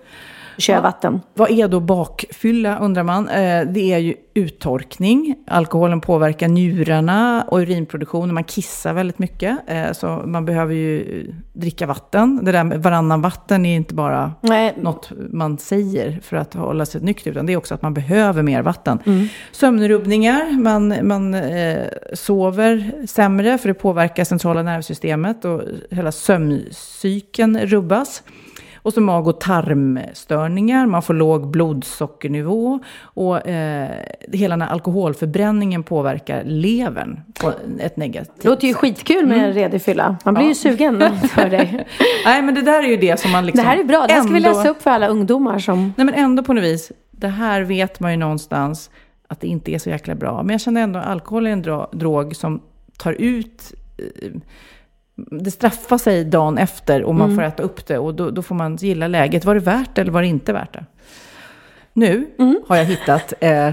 [0.58, 1.20] kör jag vatten.
[1.34, 3.28] Vad är då bakfylla undrar man.
[3.28, 5.34] Eh, Det är ju uttorkning.
[5.46, 8.34] Alkoholen påverkar njurarna och urinproduktionen.
[8.34, 9.58] Man kissar väldigt mycket.
[9.66, 12.40] eh, Så man behöver ju dricka vatten.
[12.44, 14.74] Det där med varannan vatten är inte bara Nej.
[14.80, 17.30] något man säger för att hålla sig nykter.
[17.30, 18.98] Utan det är också att man behöver mer vatten.
[19.06, 19.26] Mm.
[19.52, 20.60] Sömnrubbningar.
[20.62, 21.76] Man, man eh,
[22.14, 25.44] sover sämre för det påverkar centrala nervsystemet.
[25.44, 28.22] Och hela sömncykeln rubbas.
[28.82, 33.90] Och så mag och tarmstörningar, man får låg blodsockernivå och eh,
[34.32, 39.52] hela den här alkoholförbränningen påverkar levern på ett negativt Det låter ju skitkul med en
[39.52, 40.16] redig fylla.
[40.24, 41.86] Man blir ju sugen för dig.
[42.24, 44.06] Nej men det där är ju det som man liksom Det här är bra.
[44.06, 45.92] Det här ska vi läsa upp för alla ungdomar som...
[45.96, 48.90] Nej men ändå på något vis, det här vet man ju någonstans
[49.28, 50.42] att det inte är så jäkla bra.
[50.42, 51.62] Men jag känner ändå att alkohol är en
[51.92, 52.62] drog som
[52.98, 54.30] tar ut eh,
[55.30, 57.36] det straffar sig dagen efter och man Mm.
[57.36, 59.44] får äta upp det och då, då får man gilla läget.
[59.44, 60.84] Var det värt det eller var det inte värt det?
[61.92, 62.62] Nu Mm.
[62.68, 63.70] har jag hittat eh,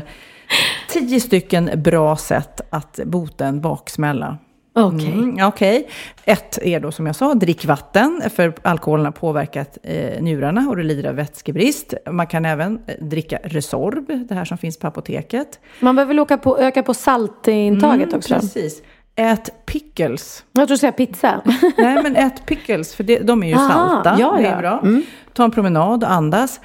[0.89, 4.37] tio stycken bra sätt att bota en baksmälla.
[4.73, 5.07] Okej.
[5.13, 5.87] Mm, Okej.
[6.25, 8.21] Ett är då som jag sa, drick vatten.
[8.35, 11.93] För alkoholen har påverkat eh, njurarna och du lider av vätskebrist.
[12.11, 15.59] Man kan även eh, dricka Resorb, det här som finns på apoteket.
[15.79, 18.33] Man behöver väl på, öka på saltintaget Mm, också.
[18.33, 18.81] Precis.
[19.19, 20.43] Ät pickles.
[20.51, 21.41] Jag tror säga pizza.
[21.77, 24.15] Nej, men ät pickles, för det, de är ju Aha, salta.
[24.19, 24.49] ja, Det ja.
[24.49, 24.79] är bra.
[24.83, 25.03] Mm.
[25.33, 26.59] Ta en promenad och andas.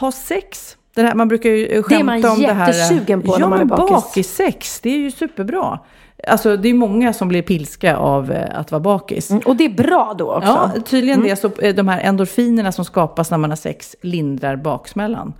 [0.00, 0.76] Ha sex.
[0.94, 2.66] Det här, man brukar ju Det är skämta man om det här.
[2.72, 3.90] jättesugen på ja, när man är men bakis.
[4.04, 5.78] bakissex, det är ju superbra.
[6.28, 9.30] Alltså det är många som blir pilska av eh, att vara bakis.
[9.46, 10.48] Och det är bra då också.
[10.48, 11.30] Ja, tydligen Mm.
[11.30, 11.36] det.
[11.36, 15.32] Så eh, de här endorfinerna som skapas när man har sex lindrar baksmällan.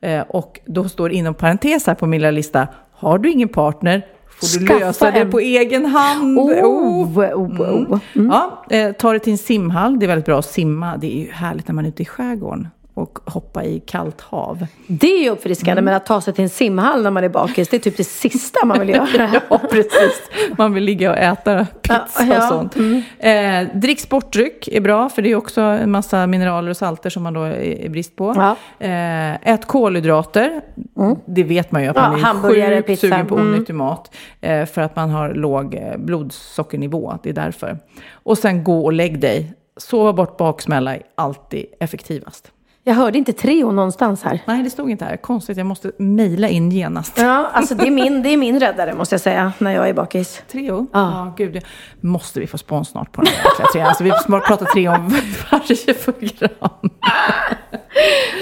[0.00, 3.48] Eh, och då står det inom parentes här på min lilla lista, har du ingen
[3.48, 4.06] partner
[4.36, 5.30] får du Skaffa lösa det en.
[5.30, 6.38] på egen hand.
[6.38, 7.18] Oh, Oh.
[7.18, 7.98] oh, oh.
[8.14, 8.26] Mm.
[8.30, 9.98] Ja, eh, ta det till en simhall.
[9.98, 10.96] Det är väldigt bra att simma.
[10.96, 14.66] Det är ju härligt när man är ute i skärgården och hoppa i kallt hav.
[14.86, 15.84] Det är ju uppfriskande, Mm.
[15.84, 18.04] men att ta sig till en simhall när man är bakis, det är typ det
[18.04, 19.30] sista man vill göra.
[19.50, 20.20] ja, precis.
[20.58, 22.36] Man vill ligga och äta pizza Ja, ja.
[22.36, 22.76] och sånt.
[23.18, 27.22] Eh, drick sportdryck är bra, för det är också en massa mineraler och salter som
[27.22, 28.32] man då är i brist på.
[28.36, 28.56] Ja.
[28.86, 30.60] Eh, ät kolhydrater.
[31.26, 32.42] Det vet man ju att man är
[32.74, 33.00] sjukt pizza.
[33.00, 33.54] sugen på Mm.
[33.54, 34.14] onyttig mat.
[34.40, 37.18] Eh, för att man har låg eh, blodsockernivå.
[37.22, 37.78] Det är därför.
[38.12, 39.52] Och sen gå och lägg dig.
[39.76, 42.50] Sova bort baksmälla är alltid effektivast.
[42.86, 44.40] Jag hörde inte Treo någonstans här.
[44.46, 45.16] Nej, det stod inte här.
[45.16, 47.18] Konstigt, jag måste mejla in genast.
[47.18, 49.94] Ja, alltså det är min, det är min räddare måste jag säga, när jag är
[49.94, 50.42] bakis.
[50.52, 50.86] Treo?
[50.92, 51.52] Ja, gud.
[51.52, 51.62] det-
[52.00, 53.88] Måste vi få spons snart på den här jäkla trean?
[53.88, 54.10] Alltså, vi
[54.46, 55.08] pratar tre om
[55.52, 56.90] varje program.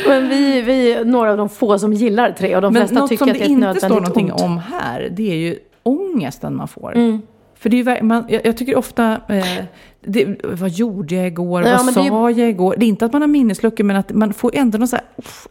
[0.09, 2.61] Men vi, vi är några av de få som gillar Treo.
[2.61, 4.43] De flesta något tycker som att det det är ett inte nödvändigt står någonting ont.
[4.43, 6.97] om här, det är ju ångesten man får.
[6.97, 7.22] Mm.
[7.59, 9.64] För det är, ju man, jag, jag tycker ofta, eh,
[10.05, 12.74] det, vad gjorde jag igår, Ja, vad sa det är jag igår?
[12.78, 15.05] Det är inte att man har minnesluckor, men att man får ändå någon så här,
[15.16, 15.48] "Uff,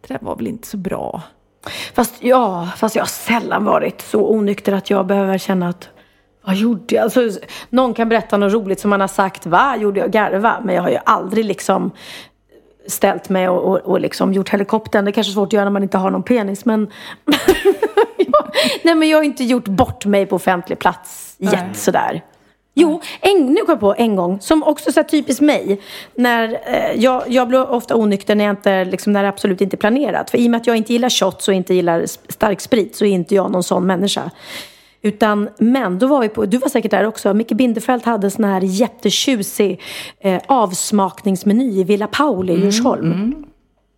[0.00, 1.22] det där var väl inte så bra.
[1.94, 5.88] Fast, ja, fast jag har sällan varit så onykter att jag behöver känna att
[6.44, 7.02] vad gjorde jag?
[7.02, 7.20] Alltså,
[7.70, 10.60] någon kan berätta något roligt som man har sagt, va, gjorde jag garva?
[10.64, 11.90] Men jag har ju aldrig liksom
[12.86, 15.04] ställt mig och, och, och liksom gjort helikoptern.
[15.04, 16.90] Det är kanske svårt att göra när man inte har någon penis, men
[18.82, 22.22] Nej men jag har inte gjort bort mig på offentlig plats jätt sådär.
[22.74, 25.80] Jo, en, nu kom jag på en gång, som också så typiskt mig.
[26.14, 29.74] När, eh, jag, jag blir ofta onykter när, jag inte, liksom, när det absolut inte
[29.74, 30.30] är planerat.
[30.30, 33.04] För i och med att jag inte gillar shots och inte gillar stark sprit så
[33.04, 34.30] är inte jag någon sån människa.
[35.02, 38.44] Utan, men då var vi på, du var säkert där också, Micke Bindefeld hade sån
[38.44, 39.80] här jättetjusig
[40.20, 43.44] eh, avsmakningsmeny i Villa Pauli i Djursholm.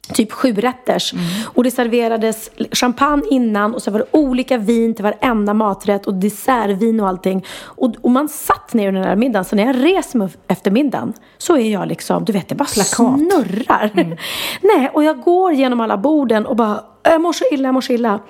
[0.07, 1.13] Typ sjurätters.
[1.13, 1.25] Mm.
[1.55, 6.15] Och det serverades champagne innan och så var det olika vin till varenda maträtt och
[6.15, 7.45] dessertvin och allting.
[7.63, 9.45] Och, och man satt ner under den här middagen.
[9.45, 12.67] Så när jag reser mig efter middagen så är jag liksom, du vet, det bara
[12.67, 13.91] snurrar.
[13.95, 14.17] Mm.
[14.63, 17.81] Nej, och jag går genom alla borden och bara jag mår så illa, jag mår
[17.81, 18.21] så illa.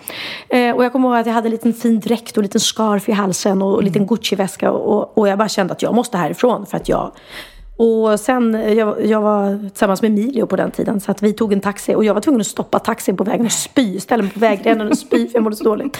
[0.48, 2.60] Eh, och jag kommer ihåg att jag hade en liten fin dräkt och en liten
[2.60, 4.70] scarf i halsen och en liten Gucci-väska.
[4.70, 7.12] Och, och jag bara kände att jag måste härifrån för att jag
[7.76, 11.52] och sen, jag, jag var tillsammans med Emilio på den tiden så att vi tog
[11.52, 14.32] en taxi och jag var tvungen att stoppa taxin på vägen och spy, ställa mig
[14.32, 15.98] på vägrenen och spy för jag mådde så dåligt.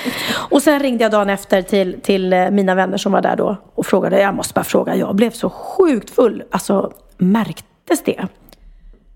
[0.50, 3.56] Och sen ringde jag dagen efter till, till eh, mina vänner som var där då
[3.74, 8.26] och frågade, jag måste bara fråga, jag blev så sjukt full, alltså märktes det?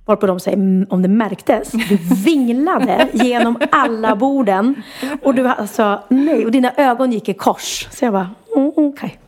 [0.05, 4.83] Varpå de säger, om det märktes, du vinglade genom alla borden
[5.23, 7.89] och du alltså, nej, och dina ögon gick i kors.
[7.91, 9.19] Så jag bara, mm, okej.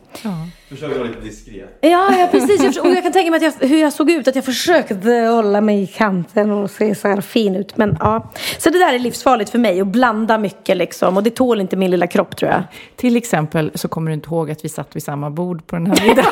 [0.71, 1.77] Försök vara lite diskret.
[1.81, 2.75] Ja, ja precis.
[2.75, 4.27] Jag, och jag kan tänka mig att jag, hur jag såg ut.
[4.27, 7.77] Att jag försökte hålla mig i kanten och se så här fin ut.
[7.77, 8.31] Men ja.
[8.57, 9.81] Så det där är livsfarligt för mig.
[9.81, 11.17] Att blanda mycket liksom.
[11.17, 12.63] Och det tål inte min lilla kropp tror jag.
[12.95, 15.85] Till exempel så kommer du inte ihåg att vi satt vid samma bord på den
[15.85, 16.31] här middagen.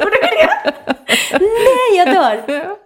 [0.00, 0.72] Gjorde vi det?
[1.38, 2.76] Nej, jag dör.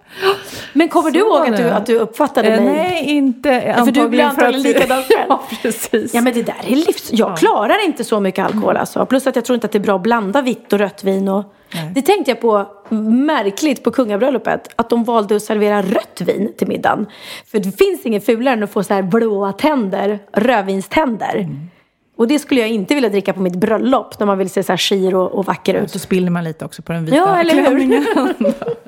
[0.72, 2.74] Men kommer du Så ihåg att du, att du uppfattade Eh, mig?
[2.74, 5.26] Nej, inte för du blir antagligen likadan själv.
[5.28, 6.14] Ja, precis.
[6.14, 7.10] Ja men det där är livs...
[7.12, 9.06] Jag klarar inte så mycket alkohol alltså.
[9.06, 11.28] Plus att jag tror inte att det är bra att blanda vitt och rött vin.
[11.28, 11.54] Och...
[11.94, 12.66] Det tänkte jag på
[13.26, 14.68] märkligt på kungabröllopet.
[14.76, 17.06] Att de valde att servera rött vin till middagen.
[17.50, 21.48] För det finns inget fulare än att få så här blåa tänder, rödvinständer.
[22.16, 24.18] Och det skulle jag inte vilja dricka på mitt bröllop.
[24.18, 25.90] När man vill se så här skir och, och vacker ut.
[25.90, 28.54] Så spiller man lite också på den vita Ja, eller hur?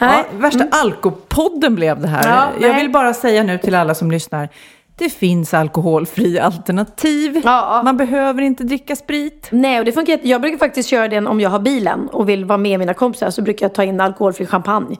[0.00, 2.28] Ja, värsta alkopodden blev det här.
[2.28, 2.82] Ja, jag nej.
[2.82, 4.48] vill bara säga nu till alla som lyssnar.
[4.96, 7.40] Det finns alkoholfria alternativ.
[7.44, 7.80] Ja.
[7.84, 9.48] Man behöver inte dricka sprit.
[9.50, 12.44] Nej, och det funkar Jag brukar faktiskt köra den om jag har bilen och vill
[12.44, 13.30] vara med mina kompisar.
[13.30, 14.96] Så brukar jag ta in alkoholfri champagne.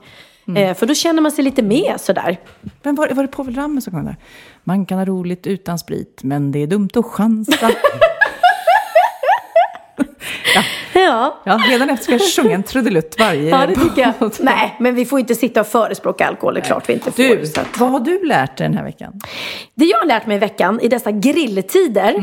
[0.55, 2.37] Eh, för då känner man sig lite med sådär.
[2.83, 4.17] Men var, var det Povel Ramel som kom där?
[4.63, 7.69] Man kan ha roligt utan sprit, men det är dumt att chansa.
[10.93, 11.41] Ja.
[11.43, 14.31] ja, redan efter ska jag sjunga en trudelutt varje Ja, det tycker jag.
[14.39, 16.53] Nej, men vi får inte sitta och förespråka alkohol.
[16.53, 17.23] Det är klart vi inte får.
[17.23, 19.13] Du, att- vad har du lärt dig den här veckan?
[19.75, 22.15] Det jag har lärt mig i veckan, i dessa grilltider,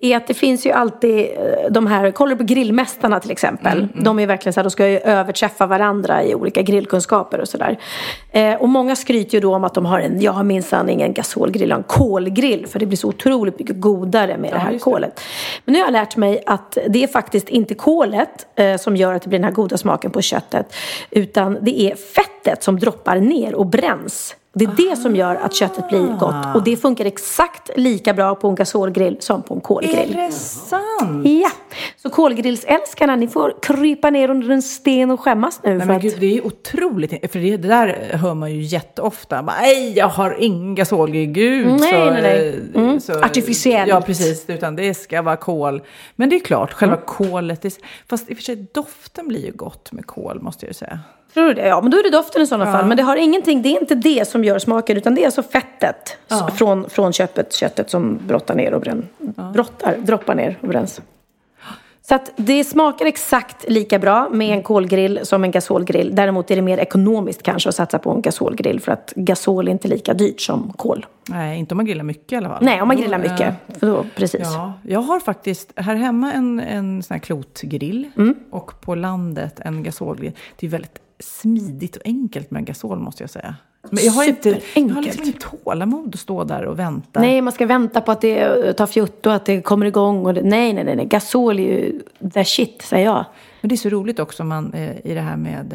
[0.00, 3.88] är att det finns ju alltid eh, de här, kollar du på grillmästarna till exempel.
[3.94, 7.78] De är verkligen så här, de ska ju överträffa varandra i olika grillkunskaper och sådär.
[8.32, 11.12] Eh, och många skryter ju då om att de har en, jag har minsann ingen
[11.12, 12.66] gasolgrill, jag har en kolgrill.
[12.66, 15.20] För det blir så otroligt mycket godare med det här kolet.
[15.64, 19.14] Men nu har jag lärt mig att det är faktiskt inte kolet eh, som gör
[19.14, 20.74] att det blir den här goda smaken på köttet.
[21.10, 24.36] Utan det är fettet som droppar ner och bränns.
[24.58, 26.54] Det är det som gör att köttet blir gott.
[26.54, 30.16] Och det funkar exakt lika bra på en gasolgrill som på en kolgrill.
[30.18, 31.26] Är det sant?
[31.26, 31.50] Ja,
[31.96, 35.74] så kolgrillsälskarna, ni får krypa ner under en sten och skämmas nu.
[35.78, 36.02] Nej, men att...
[36.02, 37.32] gud, det är otroligt.
[37.32, 39.42] För det, det där hör man ju jätteofta.
[39.42, 41.26] Nej, jag har ingen gasolgrill.
[41.28, 42.48] Gud, Nej, så, nej, nej.
[42.74, 43.00] eh, Mm.
[43.00, 43.88] så- Artificiellt.
[43.88, 44.44] Ja, precis.
[44.50, 45.82] Utan det ska vara kol.
[46.16, 47.64] Men det är klart, själva kolet.
[47.64, 47.72] är-
[48.08, 50.98] Fast i och för sig, doften blir ju gott med kol, måste jag ju säga.
[51.36, 51.66] Tror du det?
[51.66, 52.72] Ja, men då är det doften i sådana Ja.
[52.72, 52.86] fall.
[52.86, 55.42] Men det har ingenting, det är inte det som gör smaken, utan det är alltså
[55.42, 56.50] fettet Ja.
[56.56, 59.04] från, från köttet, köttet som brottar ner och bränns.
[59.52, 61.00] Brottar, droppar ner och bränns.
[62.08, 66.14] Så att det smakar exakt lika bra med en kolgrill som en gasolgrill.
[66.14, 69.72] Däremot är det mer ekonomiskt kanske att satsa på en gasolgrill för att gasol är
[69.72, 71.06] inte lika dyrt som kol.
[71.28, 72.64] Nej, inte om man grillar mycket i alla fall.
[72.64, 73.54] Nej, om man grillar eh, mycket.
[73.80, 74.40] För då, precis.
[74.42, 78.34] Ja, jag har faktiskt här hemma en, en sån här klotgrill Mm.
[78.50, 80.32] och på landet en gasolgrill.
[80.56, 83.54] Det är väldigt smidigt och enkelt med en gasol måste jag säga.
[83.90, 87.20] Men jag har, inte, jag har liksom inget tålamod att stå där och vänta.
[87.20, 90.26] Nej, man ska vänta på att det tar fjutt och att det kommer igång.
[90.26, 91.06] Och det, nej, nej, nej, nej.
[91.06, 92.00] Gasol är ju
[92.34, 93.24] the shit, säger jag.
[93.66, 95.72] Men det är så roligt också man, eh, i det här med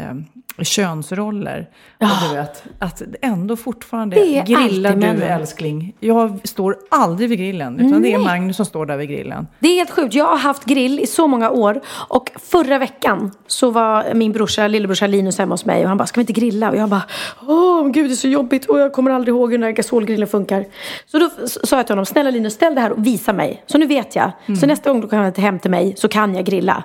[0.57, 1.69] eh, könsroller.
[1.97, 5.21] Och du vet, att ändå fortfarande grillar alltid du männen.
[5.21, 5.95] älskling.
[5.99, 9.47] Jag står aldrig vid grillen, utan det är Magnus som står där vid grillen.
[9.59, 10.13] Det är helt sjukt.
[10.13, 11.81] Jag har haft grill i så många år.
[12.09, 15.83] Och förra veckan så var min brorsa, lillebrorsa Linus hemma hos mig.
[15.83, 16.69] Och han bara, ska vi inte grilla?
[16.69, 17.03] Och jag bara,
[17.47, 18.65] åh gud det är så jobbigt.
[18.65, 20.65] Och jag kommer aldrig ihåg hur den här gasolgrillen funkar.
[21.05, 23.63] Så då sa jag till honom, snälla Linus ställ det här och visa mig.
[23.65, 24.31] Så nu vet jag.
[24.59, 26.83] Så nästa gång du kommer hem till mig så kan jag grilla.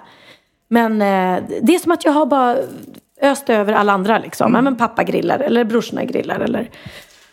[0.69, 2.57] Men eh, det är som att jag har bara
[3.23, 4.55] öst över alla andra liksom.
[4.55, 6.71] Ja, men pappa grillar eller brorsorna grillar eller...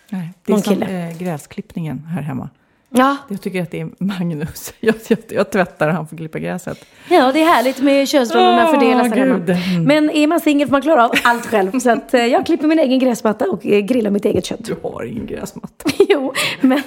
[0.09, 1.09] Nej, det är Någon som kille.
[1.09, 2.49] eh, gräsklippningen här hemma.
[2.95, 4.73] Ja, Jag tycker att det är Magnus.
[4.79, 6.85] Jag, jag, jag tvättar och han får klippa gräset.
[7.09, 9.35] Ja, det är härligt med könsrollerna Åh, fördelas här hemma.
[9.35, 9.83] Mm.
[9.83, 11.79] Men är man singel får man klara av allt själv.
[11.79, 14.65] Så att, eh, jag klipper min egen gräsmatta och eh, grillar mitt eget kött.
[14.65, 15.89] Du har ingen gräsmatta.
[16.09, 16.81] jo, men...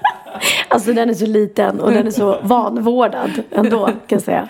[0.68, 4.48] alltså den är så liten och den är så vanvårdad ändå, kan jag säga.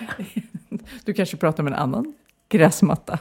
[1.05, 2.15] Du kanske pratar om en annan
[2.49, 3.19] gräsmatta.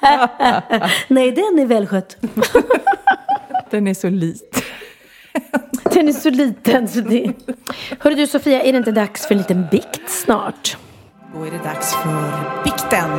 [1.08, 2.16] Nej, den är välskött.
[3.70, 4.64] Den är så lit.
[5.82, 6.88] Den är så liten.
[6.88, 7.32] Så det...
[8.00, 10.76] Hörru du Sofia, är det inte dags för en liten bikt snart?
[11.34, 13.10] Då är det dags för bikten.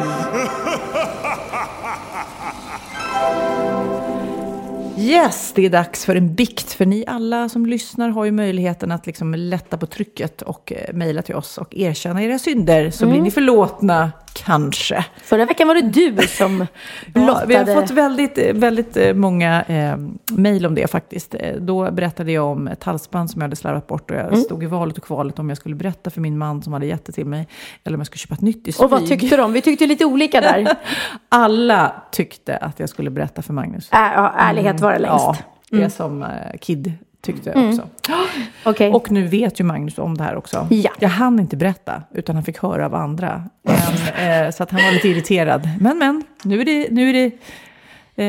[4.97, 6.73] Yes, det är dags för en bikt.
[6.73, 10.93] För ni alla som lyssnar har ju möjligheten att liksom lätta på trycket och eh,
[10.93, 12.89] mejla till oss och erkänna era synder.
[12.89, 13.13] Så Mm.
[13.13, 14.11] blir ni förlåtna,
[14.45, 15.05] kanske.
[15.23, 16.59] Förra veckan var det du som
[17.13, 17.45] Ja, blottade...
[17.47, 19.97] vi har fått väldigt, väldigt eh, många eh,
[20.31, 21.35] mejl om det faktiskt.
[21.39, 24.39] Eh, Då berättade jag om ett halsband som jag hade slarvat bort och jag Mm.
[24.41, 27.05] stod i valet och kvalet om jag skulle berätta för min man som hade gett
[27.05, 27.47] det till mig
[27.83, 28.85] eller om jag skulle köpa ett nytt i smyg.
[28.85, 29.53] Och vad tyckte de?
[29.53, 30.67] Vi tyckte lite olika där.
[31.29, 33.89] Alla tyckte att jag skulle berätta för Magnus.
[33.91, 35.25] Ä- ja, ärlighet var det längst.
[35.25, 35.35] Ja,
[35.69, 35.89] det Mm.
[35.89, 36.29] som eh,
[36.61, 37.70] Kid tyckte Mm.
[37.70, 37.88] också.
[38.63, 38.91] Okej.
[38.91, 40.68] Och nu vet ju Magnus om det här också.
[40.70, 40.91] Ja.
[40.99, 43.43] Jag hann inte berätta, utan han fick höra av andra.
[43.63, 43.76] Men,
[44.45, 45.70] eh, så att han var lite irriterad.
[45.80, 46.88] Men, men, nu är det...
[46.91, 47.32] Nu är, det, eh,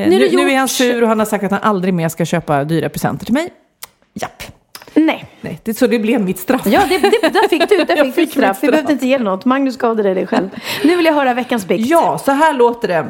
[0.06, 2.08] är nu, det nu är han sur och han har sagt att han aldrig mer
[2.08, 3.48] ska köpa dyra presenter till mig.
[4.14, 4.42] Japp.
[4.94, 5.24] Nej.
[5.40, 6.66] Nej, det, så det blev mitt straff.
[6.66, 8.46] Ja, det, det, där fick du, där Jag fick fick straff.
[8.48, 8.70] mitt Vi straff.
[8.70, 9.44] behövde inte ge något.
[9.44, 10.48] Magnus gav det dig själv.
[10.84, 11.86] Nu vill jag höra veckans bikt.
[11.88, 13.06] Ja, så här låter det.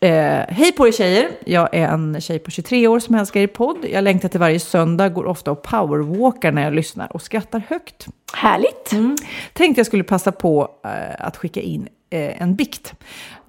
[0.00, 1.30] Eh, Hej på er tjejer!
[1.44, 3.76] Jag är en tjej på 23 år som älskar er podd.
[3.90, 8.06] Jag längtar till varje söndag, går ofta och powerwalkar när jag lyssnar och skrattar högt.
[8.34, 8.92] Härligt!
[8.92, 9.16] Mm.
[9.52, 12.94] Tänkte jag skulle passa på eh, att skicka in en bikt.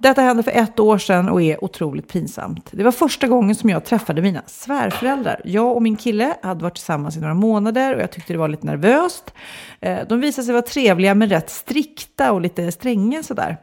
[0.02, 2.68] Detta hände för ett år sedan och är otroligt pinsamt.
[2.70, 5.40] Det var första gången som jag träffade mina svärföräldrar.
[5.44, 8.48] Jag och min kille hade varit tillsammans i några månader och jag tyckte det var
[8.48, 9.34] lite nervöst.
[9.80, 13.56] Eh, de visade sig vara trevliga men rätt strikta och lite stränga sådär.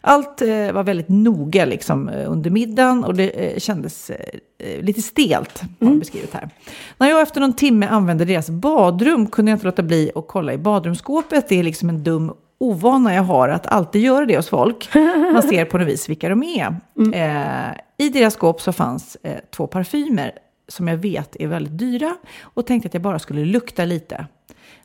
[0.00, 4.16] Allt eh, var väldigt noga liksom, eh, under middagen och det eh, kändes eh,
[4.58, 6.50] eh, lite stelt, har de beskrivit här.
[6.98, 10.52] När jag efter någon timme använde deras badrum kunde jag inte låta bli att kolla
[10.52, 11.48] i badrumsskåpet.
[11.48, 12.32] Det är liksom en dum
[12.62, 14.90] ovana jag har att alltid göra det hos folk.
[15.32, 16.76] Man ser på något vis vilka de är.
[17.14, 20.32] Eh, I deras skåp så fanns eh, två parfymer
[20.68, 24.26] som jag vet är väldigt dyra och tänkte att jag bara skulle lukta lite.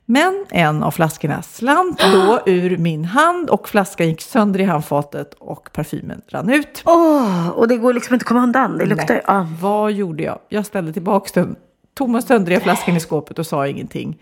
[0.05, 5.33] Men en av flaskorna slant då ur min hand och flaskan gick sönder i handfatet
[5.33, 6.81] och parfymen rann ut.
[6.85, 8.77] Åh, och det går liksom inte att komma undan.
[8.77, 9.23] Det luktar Nej.
[9.27, 9.47] ja.
[9.61, 10.39] Vad gjorde jag?
[10.49, 11.55] Jag ställde tillbaka den
[11.93, 14.17] tomma söndriga flaskan i skåpet och sa ingenting.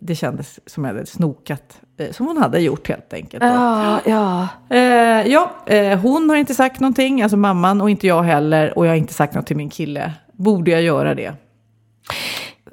[0.00, 3.44] Det kändes som jag hade snokat, eh, som hon hade gjort helt enkelt.
[3.44, 4.48] Ja, ja.
[4.70, 8.78] Eh, ja, eh, hon har inte sagt någonting, alltså mamman och inte jag heller.
[8.78, 10.12] Och jag har inte sagt något till min kille.
[10.32, 11.34] Borde jag göra det?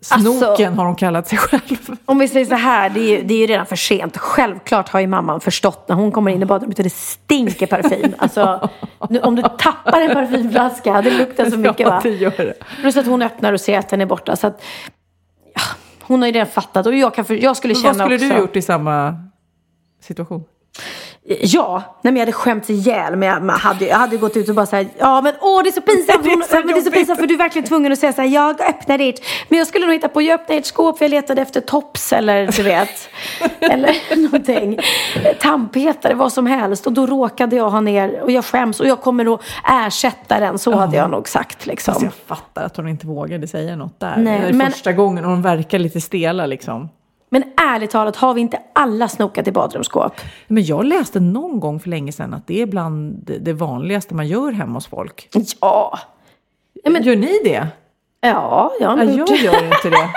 [0.01, 1.95] Snoken Alltså- har hon kallat sig själv.
[2.05, 4.17] Om vi säger så här, det är, ju, det är ju redan för sent.
[4.17, 8.13] Självklart har ju mamman förstått när hon kommer in i badrummet och det stinker parfym.
[8.17, 8.70] Alltså,
[9.09, 11.99] nu, om du tappar en parfymflaska, det luktar så mycket ja, va?
[12.03, 12.53] det gör det.
[12.82, 14.36] Plus att hon öppnar och ser att den är borta.
[14.36, 14.99] Så att, ja,
[16.10, 18.28] hon har ju redan fattat och jag, kan för, jag skulle känna vad skulle också...
[18.28, 19.24] du gjort i samma
[20.01, 20.43] situation?
[21.42, 23.16] Ja, nej men jag hade skämts ihjäl.
[23.16, 25.72] Men jag, hade, jag hade gått ut och bara såhär, ja men åh det är
[25.72, 26.24] så pinsamt.
[26.24, 28.14] Det är så men det är så pinsamt för du är verkligen tvungen att säga
[28.14, 29.26] såhär, jag öppnar ditt.
[29.50, 32.14] Men jag skulle nog hitta på, jag öppnar ert skåp för jag letade efter tops
[32.14, 33.10] eller du vet.
[33.60, 34.80] eller någonting.
[35.40, 36.88] Tandpetare, vad som helst.
[36.88, 40.60] Och då råkade jag ha ner, och jag skäms och jag kommer att ersätta den.
[40.60, 41.94] Så hade jag nog sagt liksom.
[41.94, 44.18] Fast jag fattar att hon inte vågade säga något där.
[44.18, 46.90] Nej, det är men- första gången och hon verkar lite stela liksom.
[47.30, 50.14] Men ärligt talat, har vi inte alla snokat i badrumsskåp?
[50.48, 54.28] Men jag läste någon gång för länge sedan att det är bland det- vanligaste man
[54.28, 55.30] gör hemma hos folk.
[55.62, 56.00] Ja.
[56.86, 57.68] Gör ni det?
[58.22, 59.36] Ja, jag har Ja, jag gjort det.
[59.36, 60.10] gör inte det.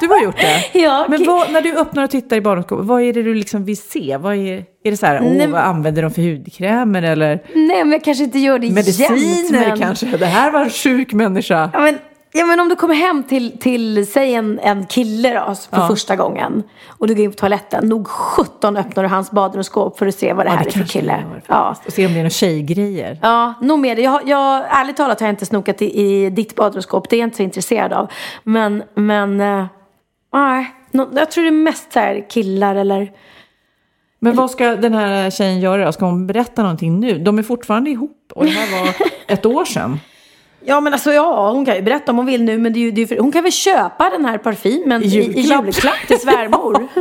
[0.00, 0.64] Du har gjort det?
[0.80, 3.64] Ja, Men vad, när du öppnar och tittar i badrumsskåpet, vad är det du liksom
[3.64, 4.16] vill se?
[4.16, 7.84] Vad är, är det så här, Nej, åh, vad använder de för hudkrämer eller Nej,
[7.84, 8.74] men jag kanske inte gör det jämt.
[8.76, 9.78] mediciner men...
[9.78, 10.06] kanske?
[10.16, 11.70] Det här var en sjuk människa.
[11.72, 11.98] Ja men,
[12.32, 15.88] ja, men om du kommer hem till, till säg en, en kille då, för Ja.
[15.88, 16.62] första gången.
[16.88, 17.88] Och du går in på toaletten.
[17.88, 20.72] Nog 17 öppnar du hans badrumsskåp för att se vad det Ja, här det är
[20.72, 21.24] för kille.
[21.46, 21.76] Ja.
[21.86, 23.18] Och se om det är några tjejgrejer.
[23.22, 24.02] Ja, nog med det.
[24.02, 27.10] Jag, jag, ärligt talat har jag inte snokat i, i ditt badrumsskåp.
[27.10, 28.10] Det är jag inte så intresserad av.
[28.44, 29.66] Men, men, eh,
[30.32, 30.74] nej.
[30.92, 33.10] Nå- jag tror det är mest så här killar eller...
[34.22, 35.92] Men vad ska den här tjejen göra?
[35.92, 37.18] Ska hon berätta någonting nu?
[37.18, 38.94] De är fortfarande ihop och det här var
[39.34, 40.00] ett år sedan.
[40.64, 42.80] Ja men alltså ja, hon kan ju berätta om hon vill nu men det är
[42.80, 46.06] ju, det är hon kan väl köpa den här parfymen i, i Julklapp.
[46.06, 46.88] till svärmor.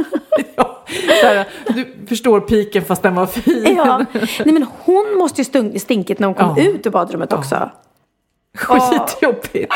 [1.21, 3.73] Så här, du förstår piken fast den var fin.
[3.77, 4.05] ja.
[4.45, 6.63] Nej men hon måste ju stunk, stinkit när hon kom Ja.
[6.63, 7.69] ut ur badrummet också.
[8.57, 9.73] Skitjobbigt.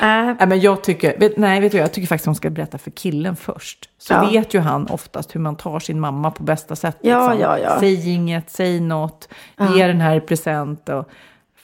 [0.00, 2.90] Nej, men jag tycker, vet, nej, vet du, jag tycker faktiskt hon ska berätta för
[2.90, 3.88] killen först.
[3.98, 4.28] Så Ja.
[4.30, 6.96] vet ju han oftast hur man tar sin mamma på bästa sätt.
[7.00, 7.40] Ja, liksom.
[7.42, 7.80] ja, ja.
[7.80, 9.76] Säg inget, säg något, Ja.
[9.76, 10.88] ge den här i present.
[10.88, 11.08] Och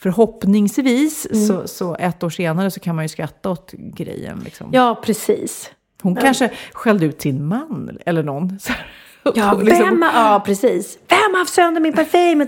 [0.01, 1.47] förhoppningsvis Mm.
[1.47, 4.41] så, så ett år senare så kan man ju skratta åt grejen.
[4.45, 4.69] Liksom.
[4.73, 5.71] Ja precis.
[6.01, 6.21] Hon Ja.
[6.21, 8.59] kanske skällde ut sin man eller någon.
[9.35, 10.97] Ja, vem har, ja, precis.
[11.07, 12.47] Vem har haft sönder min parfym?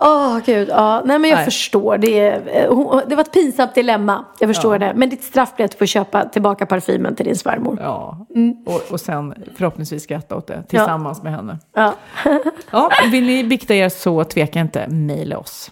[0.00, 0.68] Åh, gud.
[0.68, 1.44] Ja, nej, men jag Nej.
[1.44, 1.98] förstår.
[1.98, 4.24] Det, är, det var ett pinsamt dilemma.
[4.40, 4.78] Jag förstår Ja.
[4.78, 4.92] det.
[4.96, 7.78] Men ditt straff blir att du får köpa tillbaka parfymen till din svärmor.
[7.82, 8.56] Ja, Mm.
[8.66, 11.58] och, och sen förhoppningsvis skratta åt det tillsammans med henne.
[11.74, 11.94] Ja.
[12.70, 15.70] Ja, vill ni bikta er så tveka inte, mejla oss.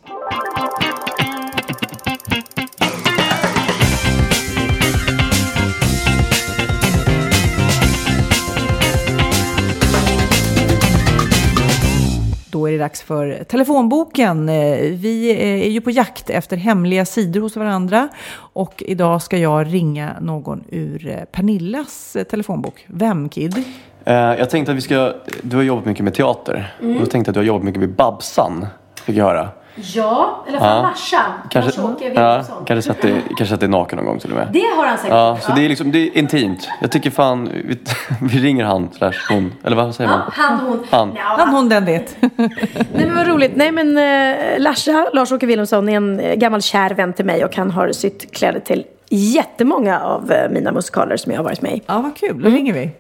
[12.67, 14.49] Då är det dags för telefonboken.
[14.49, 19.39] Eh, Vi eh, är ju på jakt efter hemliga sidor hos varandra och idag ska
[19.39, 22.85] jag ringa någon ur eh, Pernillas telefonbok.
[22.87, 23.65] Vem, Kid?
[24.05, 26.75] Jag tänkte att vi ska, du har jobbat mycket med teater.
[26.81, 26.95] Mm.
[26.95, 28.67] Och då tänkte jag att du har jobbat mycket med Babsan.
[29.05, 29.49] Fick jag höra.
[29.77, 30.65] Ja, eller Ja.
[30.65, 31.23] från Larsa.
[31.51, 34.49] Kanske, Lars-Åke ja, kanske sett dig kanske sett dig naken någon gång till och med.
[34.53, 35.55] Det har han säkert Ja, så ja.
[35.55, 36.69] det är liksom, det är intimt.
[36.81, 37.79] Jag tycker fan, vi,
[38.21, 39.53] vi ringer han slash hon.
[39.65, 40.21] Eller vad säger man?
[40.33, 40.85] Han, hon.
[40.91, 41.13] Han.
[41.17, 42.17] Ja, Han, hon, den, det.
[42.21, 43.53] Nej men vad roligt.
[43.57, 47.57] Nej men eh, Larsa, Lars-Åke Wilhelmsson är en eh, gammal kär vän till mig och
[47.57, 51.73] han har sytt kläder till jättemånga av eh, mina musikaler som jag har varit med
[51.73, 51.83] i.
[51.87, 52.43] Ja, vad kul.
[52.43, 52.91] Då ringer vi.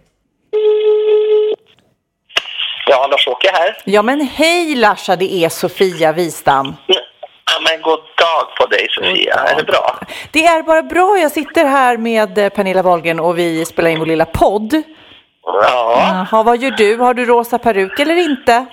[2.91, 3.76] Ja, Lars-Åke här.
[3.84, 6.76] Ja, men hej Larsa, det är Sofia Wistam.
[6.87, 9.34] Ja, men god dag på dig Sofia.
[9.34, 9.99] Är det bra?
[10.32, 11.18] Det är bara bra.
[11.18, 14.82] Jag sitter här med eh, Pernilla Wahlgren och vi spelar in vår lilla podd.
[15.43, 16.26] Ja.
[16.30, 16.97] Jaha, vad gör du?
[16.97, 18.66] Har du rosa peruk eller inte?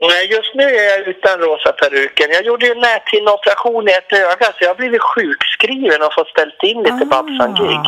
[0.00, 2.26] Nej, Just nu är jag utan rosa peruken.
[2.30, 6.28] Jag gjorde ju en näthinneoperation i ett öga så jag har blivit sjukskriven och fått
[6.28, 7.80] ställt in lite Babsan-gig.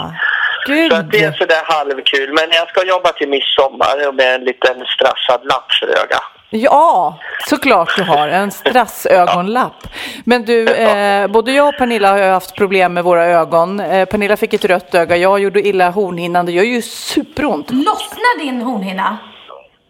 [0.66, 0.92] Gud.
[0.92, 2.32] Så det är sådär halvkul.
[2.32, 6.20] Men jag ska jobba till midsommar med en liten strassad lapp för öga.
[6.50, 8.28] Ja, såklart du har.
[8.28, 9.88] En strassögonlapp.
[10.24, 13.80] Men du, eh, både jag och Pernilla har haft problem med våra ögon.
[13.80, 16.46] Eh, Pernilla fick ett rött öga, jag gjorde illa hornhinnan.
[16.46, 17.70] Det gör ju superont.
[17.70, 19.18] Lossnar din hornhinna?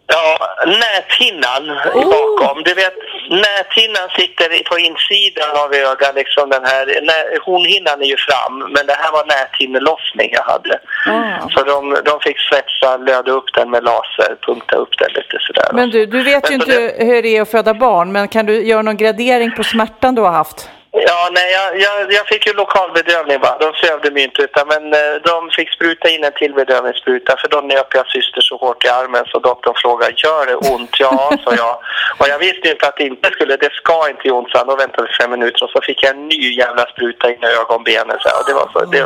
[0.07, 1.63] Ja, näthinnan
[1.95, 2.63] i bakom.
[2.63, 2.93] Du vet,
[3.29, 6.15] näthinnan sitter på insidan av ögat.
[6.15, 10.79] Liksom den här, nä, hornhinnan är ju fram, men det här var näthinnelossning jag hade.
[11.07, 11.49] Ah.
[11.49, 15.69] Så de, de fick svetsa, löda upp den med laser, punkta upp den lite sådär.
[15.73, 18.27] Men du, du vet ju Men så inte hur det är att föda barn, men
[18.27, 20.69] kan du göra någon gradering på smärtan du har haft?
[21.05, 23.51] Ja, nej, jag, jag, jag fick ju lokalbedövning bara.
[23.51, 23.57] va.
[23.59, 27.47] De sövde mig inte utan men eh, de fick spruta in en till bedövningsspruta för
[27.47, 30.99] då nöp jag syster så hårt i armen så doktorn frågade gör det ont?
[30.99, 31.75] Ja, sa jag.
[32.17, 34.75] Och jag visste inte att det inte skulle, det ska inte göra ont så då
[34.75, 38.21] väntade vi fem minuter och så fick jag en ny jävla spruta in i ögonbenet
[38.21, 38.39] så här.
[38.39, 39.01] och det var så, det,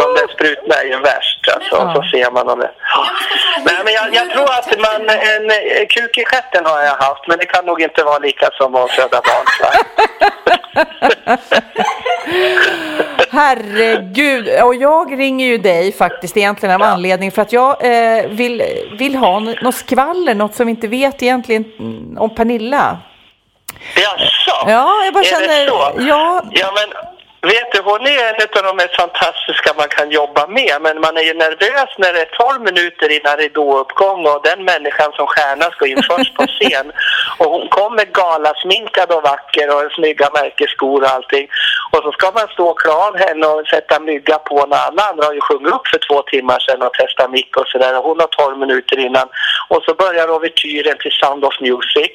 [0.00, 2.58] de där sprutorna är ju värst alltså, och så ser man dem.
[3.64, 7.26] Nej men jag, jag tror att man, en eh, kuk i stjärten har jag haft
[7.28, 9.46] men det kan nog inte vara lika som att föda barn.
[13.30, 18.62] Herregud, och jag ringer ju dig faktiskt egentligen av anledning för att jag eh, vill,
[18.98, 22.98] vill ha något skvaller, något som vi inte vet egentligen mm, om Pernilla.
[23.96, 24.70] Jaså?
[24.70, 26.08] Ja, jag bara är känner- Det så?
[26.08, 26.42] ja.
[26.52, 30.74] ja, men vet du, hon är en av de mest fantastiska man kan jobba med.
[30.80, 35.12] Men man är ju nervös när det är 12 minuter innan ridåuppgång och den människan
[35.12, 36.92] som stjärna ska in först på scen.
[37.38, 41.48] Och hon kommer galasminkad och vacker och snygga märkesskor och allting.
[41.92, 45.02] Och så ska man stå och klä av henne och sätta mygga på när alla
[45.10, 47.98] andra har ju sjungit upp för två timmar sedan och testat mick och sådär.
[47.98, 49.28] Och hon har 12 minuter innan.
[49.68, 52.12] Och så börjar ouvertyren till Sound of Music.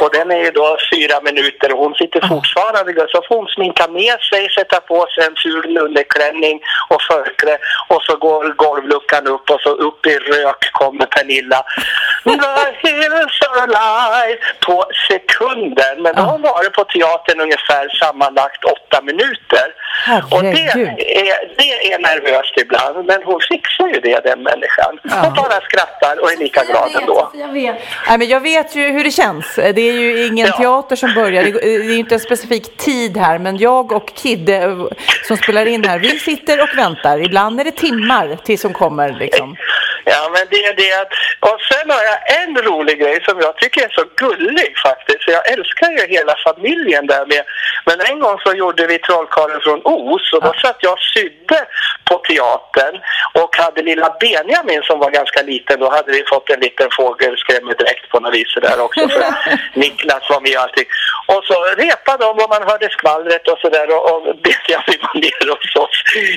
[0.00, 3.06] Och den är ju då fyra minuter och hon sitter fortfarande.
[3.08, 7.58] Så får hon sminka med sig, sätta på sig en ful nunneklänning och förkläde.
[7.88, 11.62] Och så går golvluckan upp och så upp i rök kommer Pernilla.
[12.24, 15.94] The hills are alive på sekunden.
[16.02, 19.66] Men då har hon varit på teatern ungefär sammanlagt åtta minuter.
[20.30, 23.06] Och det är, det är nervöst ibland.
[23.06, 24.92] Men hon fixar ju det, den människan.
[25.24, 27.30] Hon bara skrattar och är lika glad ändå.
[27.34, 27.76] Jag vet.
[28.08, 29.54] Nej, men jag vet ju hur det känns.
[29.54, 31.42] Det är ju ingen teater som börjar.
[31.44, 34.88] Det det är ju inte en specifik tid här, men jag och Kid det,
[35.28, 37.24] som spelar in här, vi sitter och väntar.
[37.24, 39.12] Ibland är det timmar tills hon kommer.
[39.12, 39.56] Liksom.
[40.04, 41.12] Ja, men det är det att...
[41.50, 45.24] Och sen har jag en rolig grej som jag tycker är så gullig faktiskt.
[45.24, 47.44] För jag älskar ju hela familjen där med.
[47.86, 51.66] Men en gång så gjorde vi Trollkarlen från Os och då satt jag och sydde
[52.04, 53.00] på teatern
[53.34, 55.80] och hade lilla Benjamin som var ganska liten.
[55.80, 59.08] Då hade vi fått en liten fågelskrämmedräkt på något vis där också.
[59.08, 59.24] För
[59.80, 60.88] Niklas var med och allting.
[61.26, 65.50] Och så repade de och man hörde skvallret och sådär och, och Benjamin var nere
[65.50, 65.96] hos oss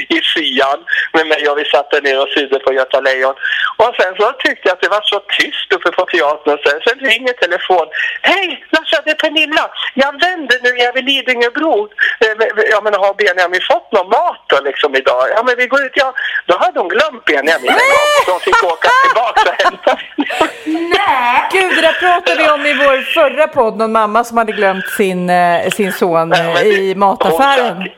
[0.09, 0.79] i syan
[1.13, 3.35] med mig och vi satt där nere och sydde på Göta Lejon.
[3.77, 6.57] Och sen så tyckte jag att det var så tyst uppe på teatern.
[6.65, 7.87] Sen, sen ringer telefon.
[8.21, 9.65] Hej Larsa, det är Pernilla.
[9.93, 11.75] Jag vänder nu, jag är vid Lidingöbro.
[12.19, 12.33] Eh,
[12.73, 15.23] Ja men har Benjamin fått någon mat då liksom idag?
[15.35, 15.91] Ja men vi går ut.
[15.95, 16.13] Ja,
[16.45, 18.13] då hade hon glömt Benjamin en gång.
[18.25, 19.97] Så hon fick åka tillbaka och hämta
[21.51, 23.77] Gud, det där pratade vi om i vår förra podd.
[23.77, 27.89] Någon mamma som hade glömt sin, eh, sin son eh, i mataffären.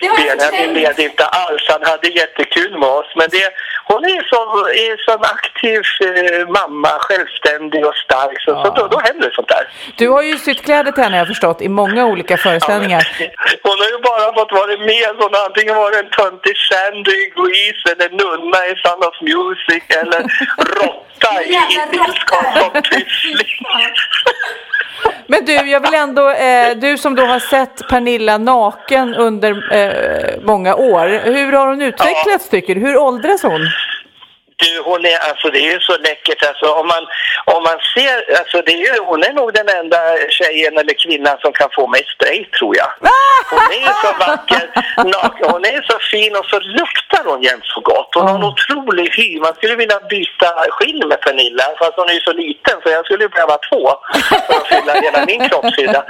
[0.00, 1.62] Benjamin led inte alls.
[1.68, 3.10] Han hade jättekul med oss.
[3.16, 3.50] Men det,
[3.84, 8.40] hon är så, är så en aktiv eh, mamma, självständig och stark.
[8.40, 9.68] Så, så då, då händer sånt där.
[9.96, 13.02] Du har ju sytt kläder till henne, jag har förstått, i många olika föreställningar.
[13.62, 15.08] Hon har ju bara fått vara med.
[15.18, 16.10] Hon har antingen varit en
[16.68, 20.20] Sandy i Grease eller nunna i Sound of Music eller
[20.80, 21.50] råtta i
[21.92, 23.46] Nils Karlsson Pyssling.
[25.26, 30.42] Men du, jag vill ändå, eh, du som då har sett Pernilla naken under eh,
[30.42, 31.20] många år.
[31.24, 32.80] Hur har hon utvecklats tycker du?
[32.80, 33.60] Hur åldras hon?
[34.58, 36.66] Du, hon är, alltså det är ju så läckert alltså.
[36.66, 37.04] Om man,
[37.44, 39.98] om man ser, alltså det är ju, hon är nog den enda
[40.30, 42.90] tjejen eller kvinnan som kan få mig straight tror jag.
[43.50, 44.64] Hon är ju så vacker,
[44.96, 48.10] naken, hon är så fin och så luktar hon jämt så gott.
[48.14, 49.40] Hon har en otrolig hy.
[49.40, 53.04] Man skulle vilja byta skinn med Pernilla, fast hon är ju så liten så jag
[53.04, 53.82] skulle behöva två
[54.46, 56.04] för att fylla hela min kroppshydda.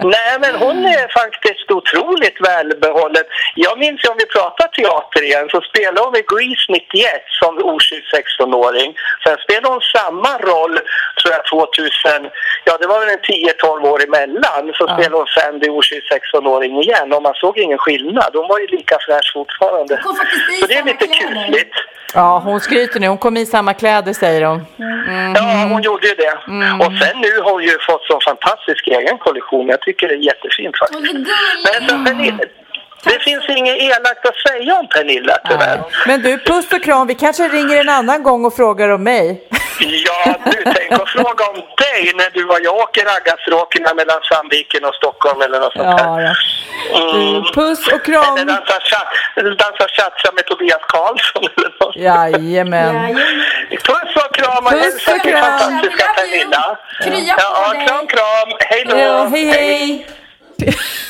[0.00, 3.24] Nej, men hon är faktiskt otroligt välbehållen.
[3.54, 7.58] Jag minns ju om vi pratar teater igen så spelade hon i Grease 91 som
[7.92, 8.04] oskyldig
[8.38, 8.94] 16-åring.
[9.24, 10.74] Sen spelade hon samma roll,
[11.18, 12.30] tror jag, 2000,
[12.64, 17.12] ja det var väl en 10-12 år emellan, så spelade hon Sandy oskyldig 16-åring igen
[17.12, 18.30] och man såg ingen skillnad.
[18.34, 20.02] Hon var ju lika fräsch fortfarande.
[20.60, 21.74] Så det är lite kusligt.
[22.14, 23.06] Ja, hon skryter nu.
[23.08, 24.66] Hon kom i samma kläder säger hon.
[25.34, 26.34] Ja, hon gjorde ju det.
[26.84, 29.68] Och sen nu har hon ju fått så fantastisk egen kollektion.
[29.68, 31.12] Jag tycker det är jättefint faktiskt.
[31.64, 32.44] Men så Pernilla,
[33.04, 35.80] det finns inget elakt att säga om Pernilla tyvärr.
[36.06, 37.06] Men du, puss och kram.
[37.06, 39.48] Vi kanske ringer en annan gång och frågar om mig.
[39.80, 44.84] Ja, du, tänk att fråga om dig när du och jag åker raggarstråken mellan Sandviken
[44.84, 46.38] och Stockholm eller något sånt Ja, där.
[46.92, 48.36] Du, puss och kram.
[48.36, 51.96] Eller dansa cha- dansa cha-cha med Tobias Karlsson eller något.
[51.96, 53.14] Jajamän.
[53.70, 55.42] Puss och kram och Puss hälsa och till kram.
[55.58, 56.78] fantastiska Pernilla.
[57.02, 58.48] Krya på Ja, kram, kram.
[58.60, 58.96] Hej då.
[58.96, 60.06] Ja, hej, hej.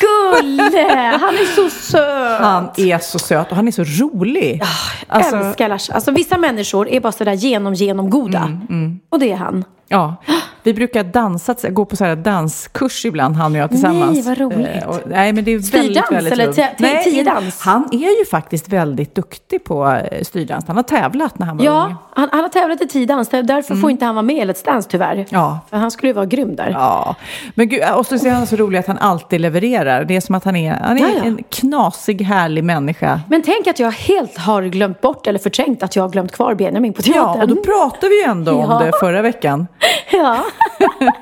[0.01, 2.41] Gulle, han är så söt.
[2.41, 4.63] Han är så söt och han är så rolig.
[5.09, 5.93] Alltså- Älskar Larsa.
[5.95, 8.39] Alltså vissa människor är bara sådär genom, genom goda.
[8.71, 9.65] Mm, Och det är han.
[9.89, 10.17] Ja,
[10.63, 14.13] vi brukar dansa, gå på så här danskurs ibland, han och jag tillsammans.
[14.13, 14.69] Nej, vad roligt.
[14.83, 17.61] Eh, och, nej, men det är Styrdans väldigt, väldigt eller tiodans?
[17.61, 20.65] Han är ju faktiskt väldigt duktig på eh, styrdans.
[20.67, 21.73] Han har tävlat när han var ung.
[21.73, 23.29] Ja, han, han har tävlat i tiodans.
[23.29, 25.27] Därför får inte han vara med i Let's Dance tyvärr.
[25.29, 25.61] Ja.
[25.71, 26.71] För han skulle ju vara grym där.
[26.71, 27.15] Ja,
[27.55, 30.05] men gud, och så är han så rolig att han alltid levererar.
[30.05, 33.21] Det är som att han är, han är en knasig, härlig människa.
[33.29, 36.55] Men tänk att jag helt har glömt bort eller förträngt att jag har glömt kvar
[36.55, 37.35] Benjamin på teatern.
[37.37, 38.79] Ja, och då pratade vi ju ändå om Ja.
[38.87, 39.67] det förra veckan.
[40.15, 40.37] Ja.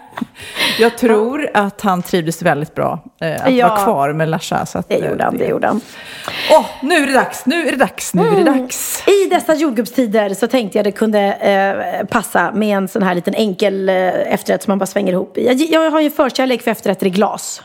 [0.79, 3.69] Jag tror att han trivdes väldigt bra eh, att Ja.
[3.69, 4.67] vara kvar med Larsa.
[4.67, 5.81] Så att, Det gjorde han, det gjorde han.
[6.51, 9.03] Åh, nu är det dags, nu är det dags, nu är det dags.
[9.09, 13.35] I dessa jordgubbstider så tänkte jag det kunde eh, passa med en sån här liten
[13.35, 15.47] enkel eh, efterrätt som man bara svänger ihop i.
[15.47, 17.63] Jag, jag har ju en förkärlek för efterrätter i glas.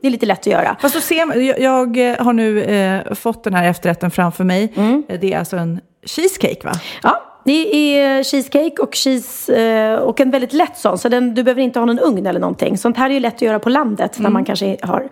[0.00, 0.76] Det är lite lätt att göra.
[0.80, 4.72] Fast så ser jag, jag har nu eh, fått den här efterrätten framför mig.
[5.08, 6.72] Eh, Det är alltså en cheesecake va?
[7.02, 10.98] Ja, det är cheesecake och cheese eh, och en väldigt lätt sån.
[10.98, 12.78] Så den, du behöver inte ha någon ugn eller någonting.
[12.78, 15.08] Sånt här är ju lätt att göra på landet när man kanske har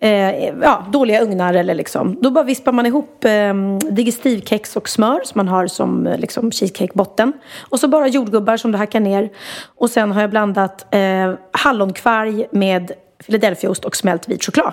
[0.00, 2.16] eh, ja, dåliga ugnar eller liksom.
[2.20, 3.54] Då bara vispar man ihop eh,
[3.90, 7.32] digestivkex och smör som man har som eh, liksom, cheesecakebotten.
[7.68, 9.30] Och så bara jordgubbar som du hackar ner.
[9.76, 12.92] Och sen har jag blandat eh, hallonkvarg med
[13.24, 14.72] Philadelphiaost och smält vit choklad.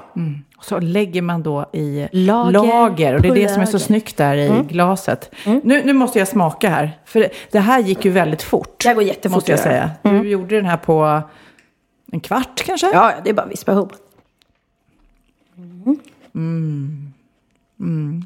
[0.57, 3.79] Och så lägger man då i Lager lager, och det är det som är så
[3.79, 4.67] snyggt där i Mm.
[4.67, 5.31] glaset.
[5.45, 8.83] Nu, nu måste jag smaka här, för det, här gick ju väldigt fort.
[8.83, 9.91] Det här går jättefort Måste jag säga.
[10.03, 10.23] Mm.
[10.23, 11.21] Du gjorde den här på
[12.11, 12.87] en kvart kanske?
[12.93, 13.93] Ja, det är bara att vispa ihop.
[16.35, 17.13] Mm.
[17.79, 18.25] Mm.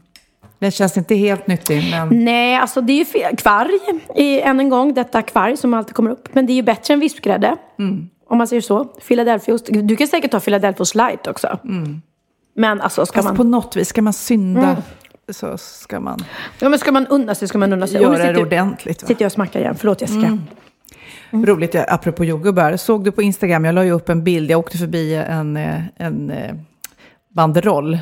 [0.60, 2.26] Den känns inte helt nyttig, men...
[2.26, 3.36] Nej, alltså det är ju fel.
[3.36, 3.72] Kvarg,
[4.16, 6.36] i, än en gång, detta kvarg som alltid kommer upp.
[6.36, 7.58] Men det är ju bättre än vispgrädde.
[7.80, 8.10] Mm.
[8.32, 8.84] Om man säger så.
[8.86, 9.70] Philadelphiaost.
[9.72, 11.60] Du kan säkert ta Philadelphiaost light också.
[12.56, 13.36] Men alltså ska Fast man...
[13.38, 14.82] på något vis, ska man synda Mm.
[15.30, 16.20] så ska man
[16.60, 18.02] Ja, men ska man unna sig ska man unna sig.
[18.02, 19.04] Göra det sitter ordentligt.
[19.04, 19.08] Va?
[19.08, 19.76] Sitter jag och smackar igen.
[19.76, 20.38] Förlåt Jessica.
[21.32, 21.46] Mm.
[21.46, 22.78] Roligt, ja, apropå jordgubbar.
[22.78, 25.82] Såg du på Instagram, jag la ju upp en bild, jag åkte förbi en, eh,
[25.98, 26.54] en eh,
[27.36, 27.94] banderoll.
[27.94, 28.00] Eh,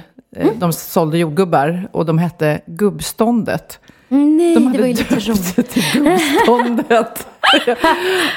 [0.48, 0.60] Mm.
[0.60, 3.80] De sålde jordgubbar och de hette Gubbståndet.
[4.12, 5.70] Nej, De det hade var ju lite roligt.
[5.70, 7.28] till gubbståndet.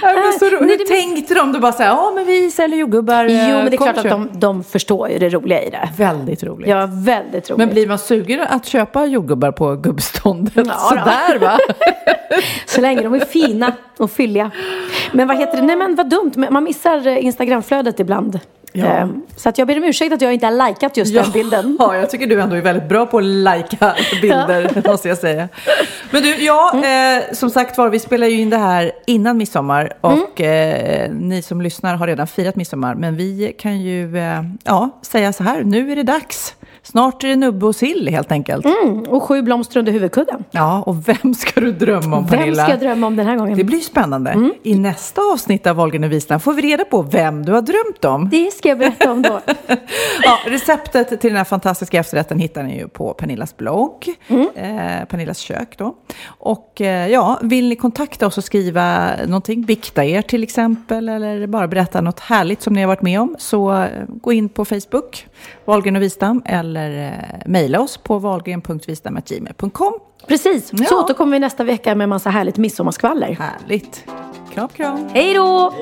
[0.02, 1.52] men så, Nej, hur det- tänkte de?
[1.52, 3.24] Du bara så här, ja men vi säljer jordgubbar.
[3.24, 5.88] Jo, eh, men det är klart att de, de förstår ju det roliga i det.
[5.96, 6.68] Väldigt roligt.
[6.68, 7.58] Ja, väldigt roligt.
[7.58, 10.52] Men blir man sugen att köpa jordgubbar på gubbståndet?
[10.56, 10.64] Ja.
[10.74, 11.58] Sådär va?
[12.66, 14.50] Så länge de är fina och fylliga.
[15.12, 15.62] Men vad heter det?
[15.62, 16.32] Nej men vad dumt.
[16.50, 18.40] Man missar eh, Instagramflödet ibland.
[18.72, 18.86] Ja.
[18.86, 21.76] Ehm, Så att jag ber om ursäkt att jag inte har likat just den bilden.
[21.80, 25.48] Ja, jag tycker du ändå är väldigt bra på att lajka bilder, måste jag säga.
[26.10, 27.18] Men du, ja, Mm.
[27.18, 31.10] eh, som sagt var, vi spelar ju in det här innan midsommar och Mm.
[31.10, 32.94] eh, ni som lyssnar har redan firat midsommar.
[32.94, 36.54] Men vi kan ju eh, ja, säga så här, nu är det dags.
[36.82, 38.64] Snart är det nubbe och sill helt enkelt.
[38.66, 40.44] Mm, och sju blomster under huvudkudden.
[40.50, 42.62] Ja, och vem ska du drömma om Vem Pernilla?
[42.62, 43.58] ska jag drömma om den här gången?
[43.58, 44.30] Det blir spännande.
[44.30, 44.52] Mm.
[44.62, 48.04] I nästa avsnitt av Wahlgren och Wistam får vi reda på vem du har drömt
[48.04, 48.28] om.
[48.28, 49.40] Det ska jag berätta om då.
[50.24, 54.08] Ja, receptet till den här fantastiska efterrätten hittar ni ju på Pernillas blogg,
[54.54, 55.94] eh, Pernillas kök då.
[56.26, 61.46] Och eh, ja, vill ni kontakta oss och skriva någonting, bikta er till exempel, eller
[61.46, 64.64] bara berätta något härligt som ni har varit med om, så eh, gå in på
[64.64, 65.26] Facebook,
[65.64, 67.12] Wahlgren och Wistam, eller eh,
[67.46, 69.92] mejla oss på wahlgren.wistam.gmail.com.
[70.28, 70.84] Precis, Ja.
[70.84, 73.36] så återkommer vi nästa vecka med en massa härligt midsommarskvaller.
[73.40, 74.04] Härligt.
[74.54, 75.08] Kram, kram.
[75.14, 75.74] Hej då!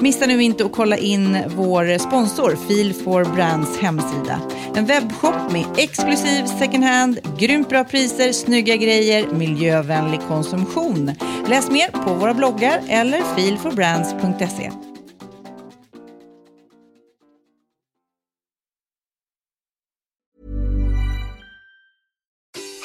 [0.00, 4.40] Missa nu inte att kolla in vår sponsor Feel for Brands hemsida.
[4.74, 11.10] En webbshop med exklusiv second hand, grymt bra priser, snygga grejer, miljövänlig konsumtion.
[11.48, 14.70] Läs mer på våra bloggar eller feelforbrands.se.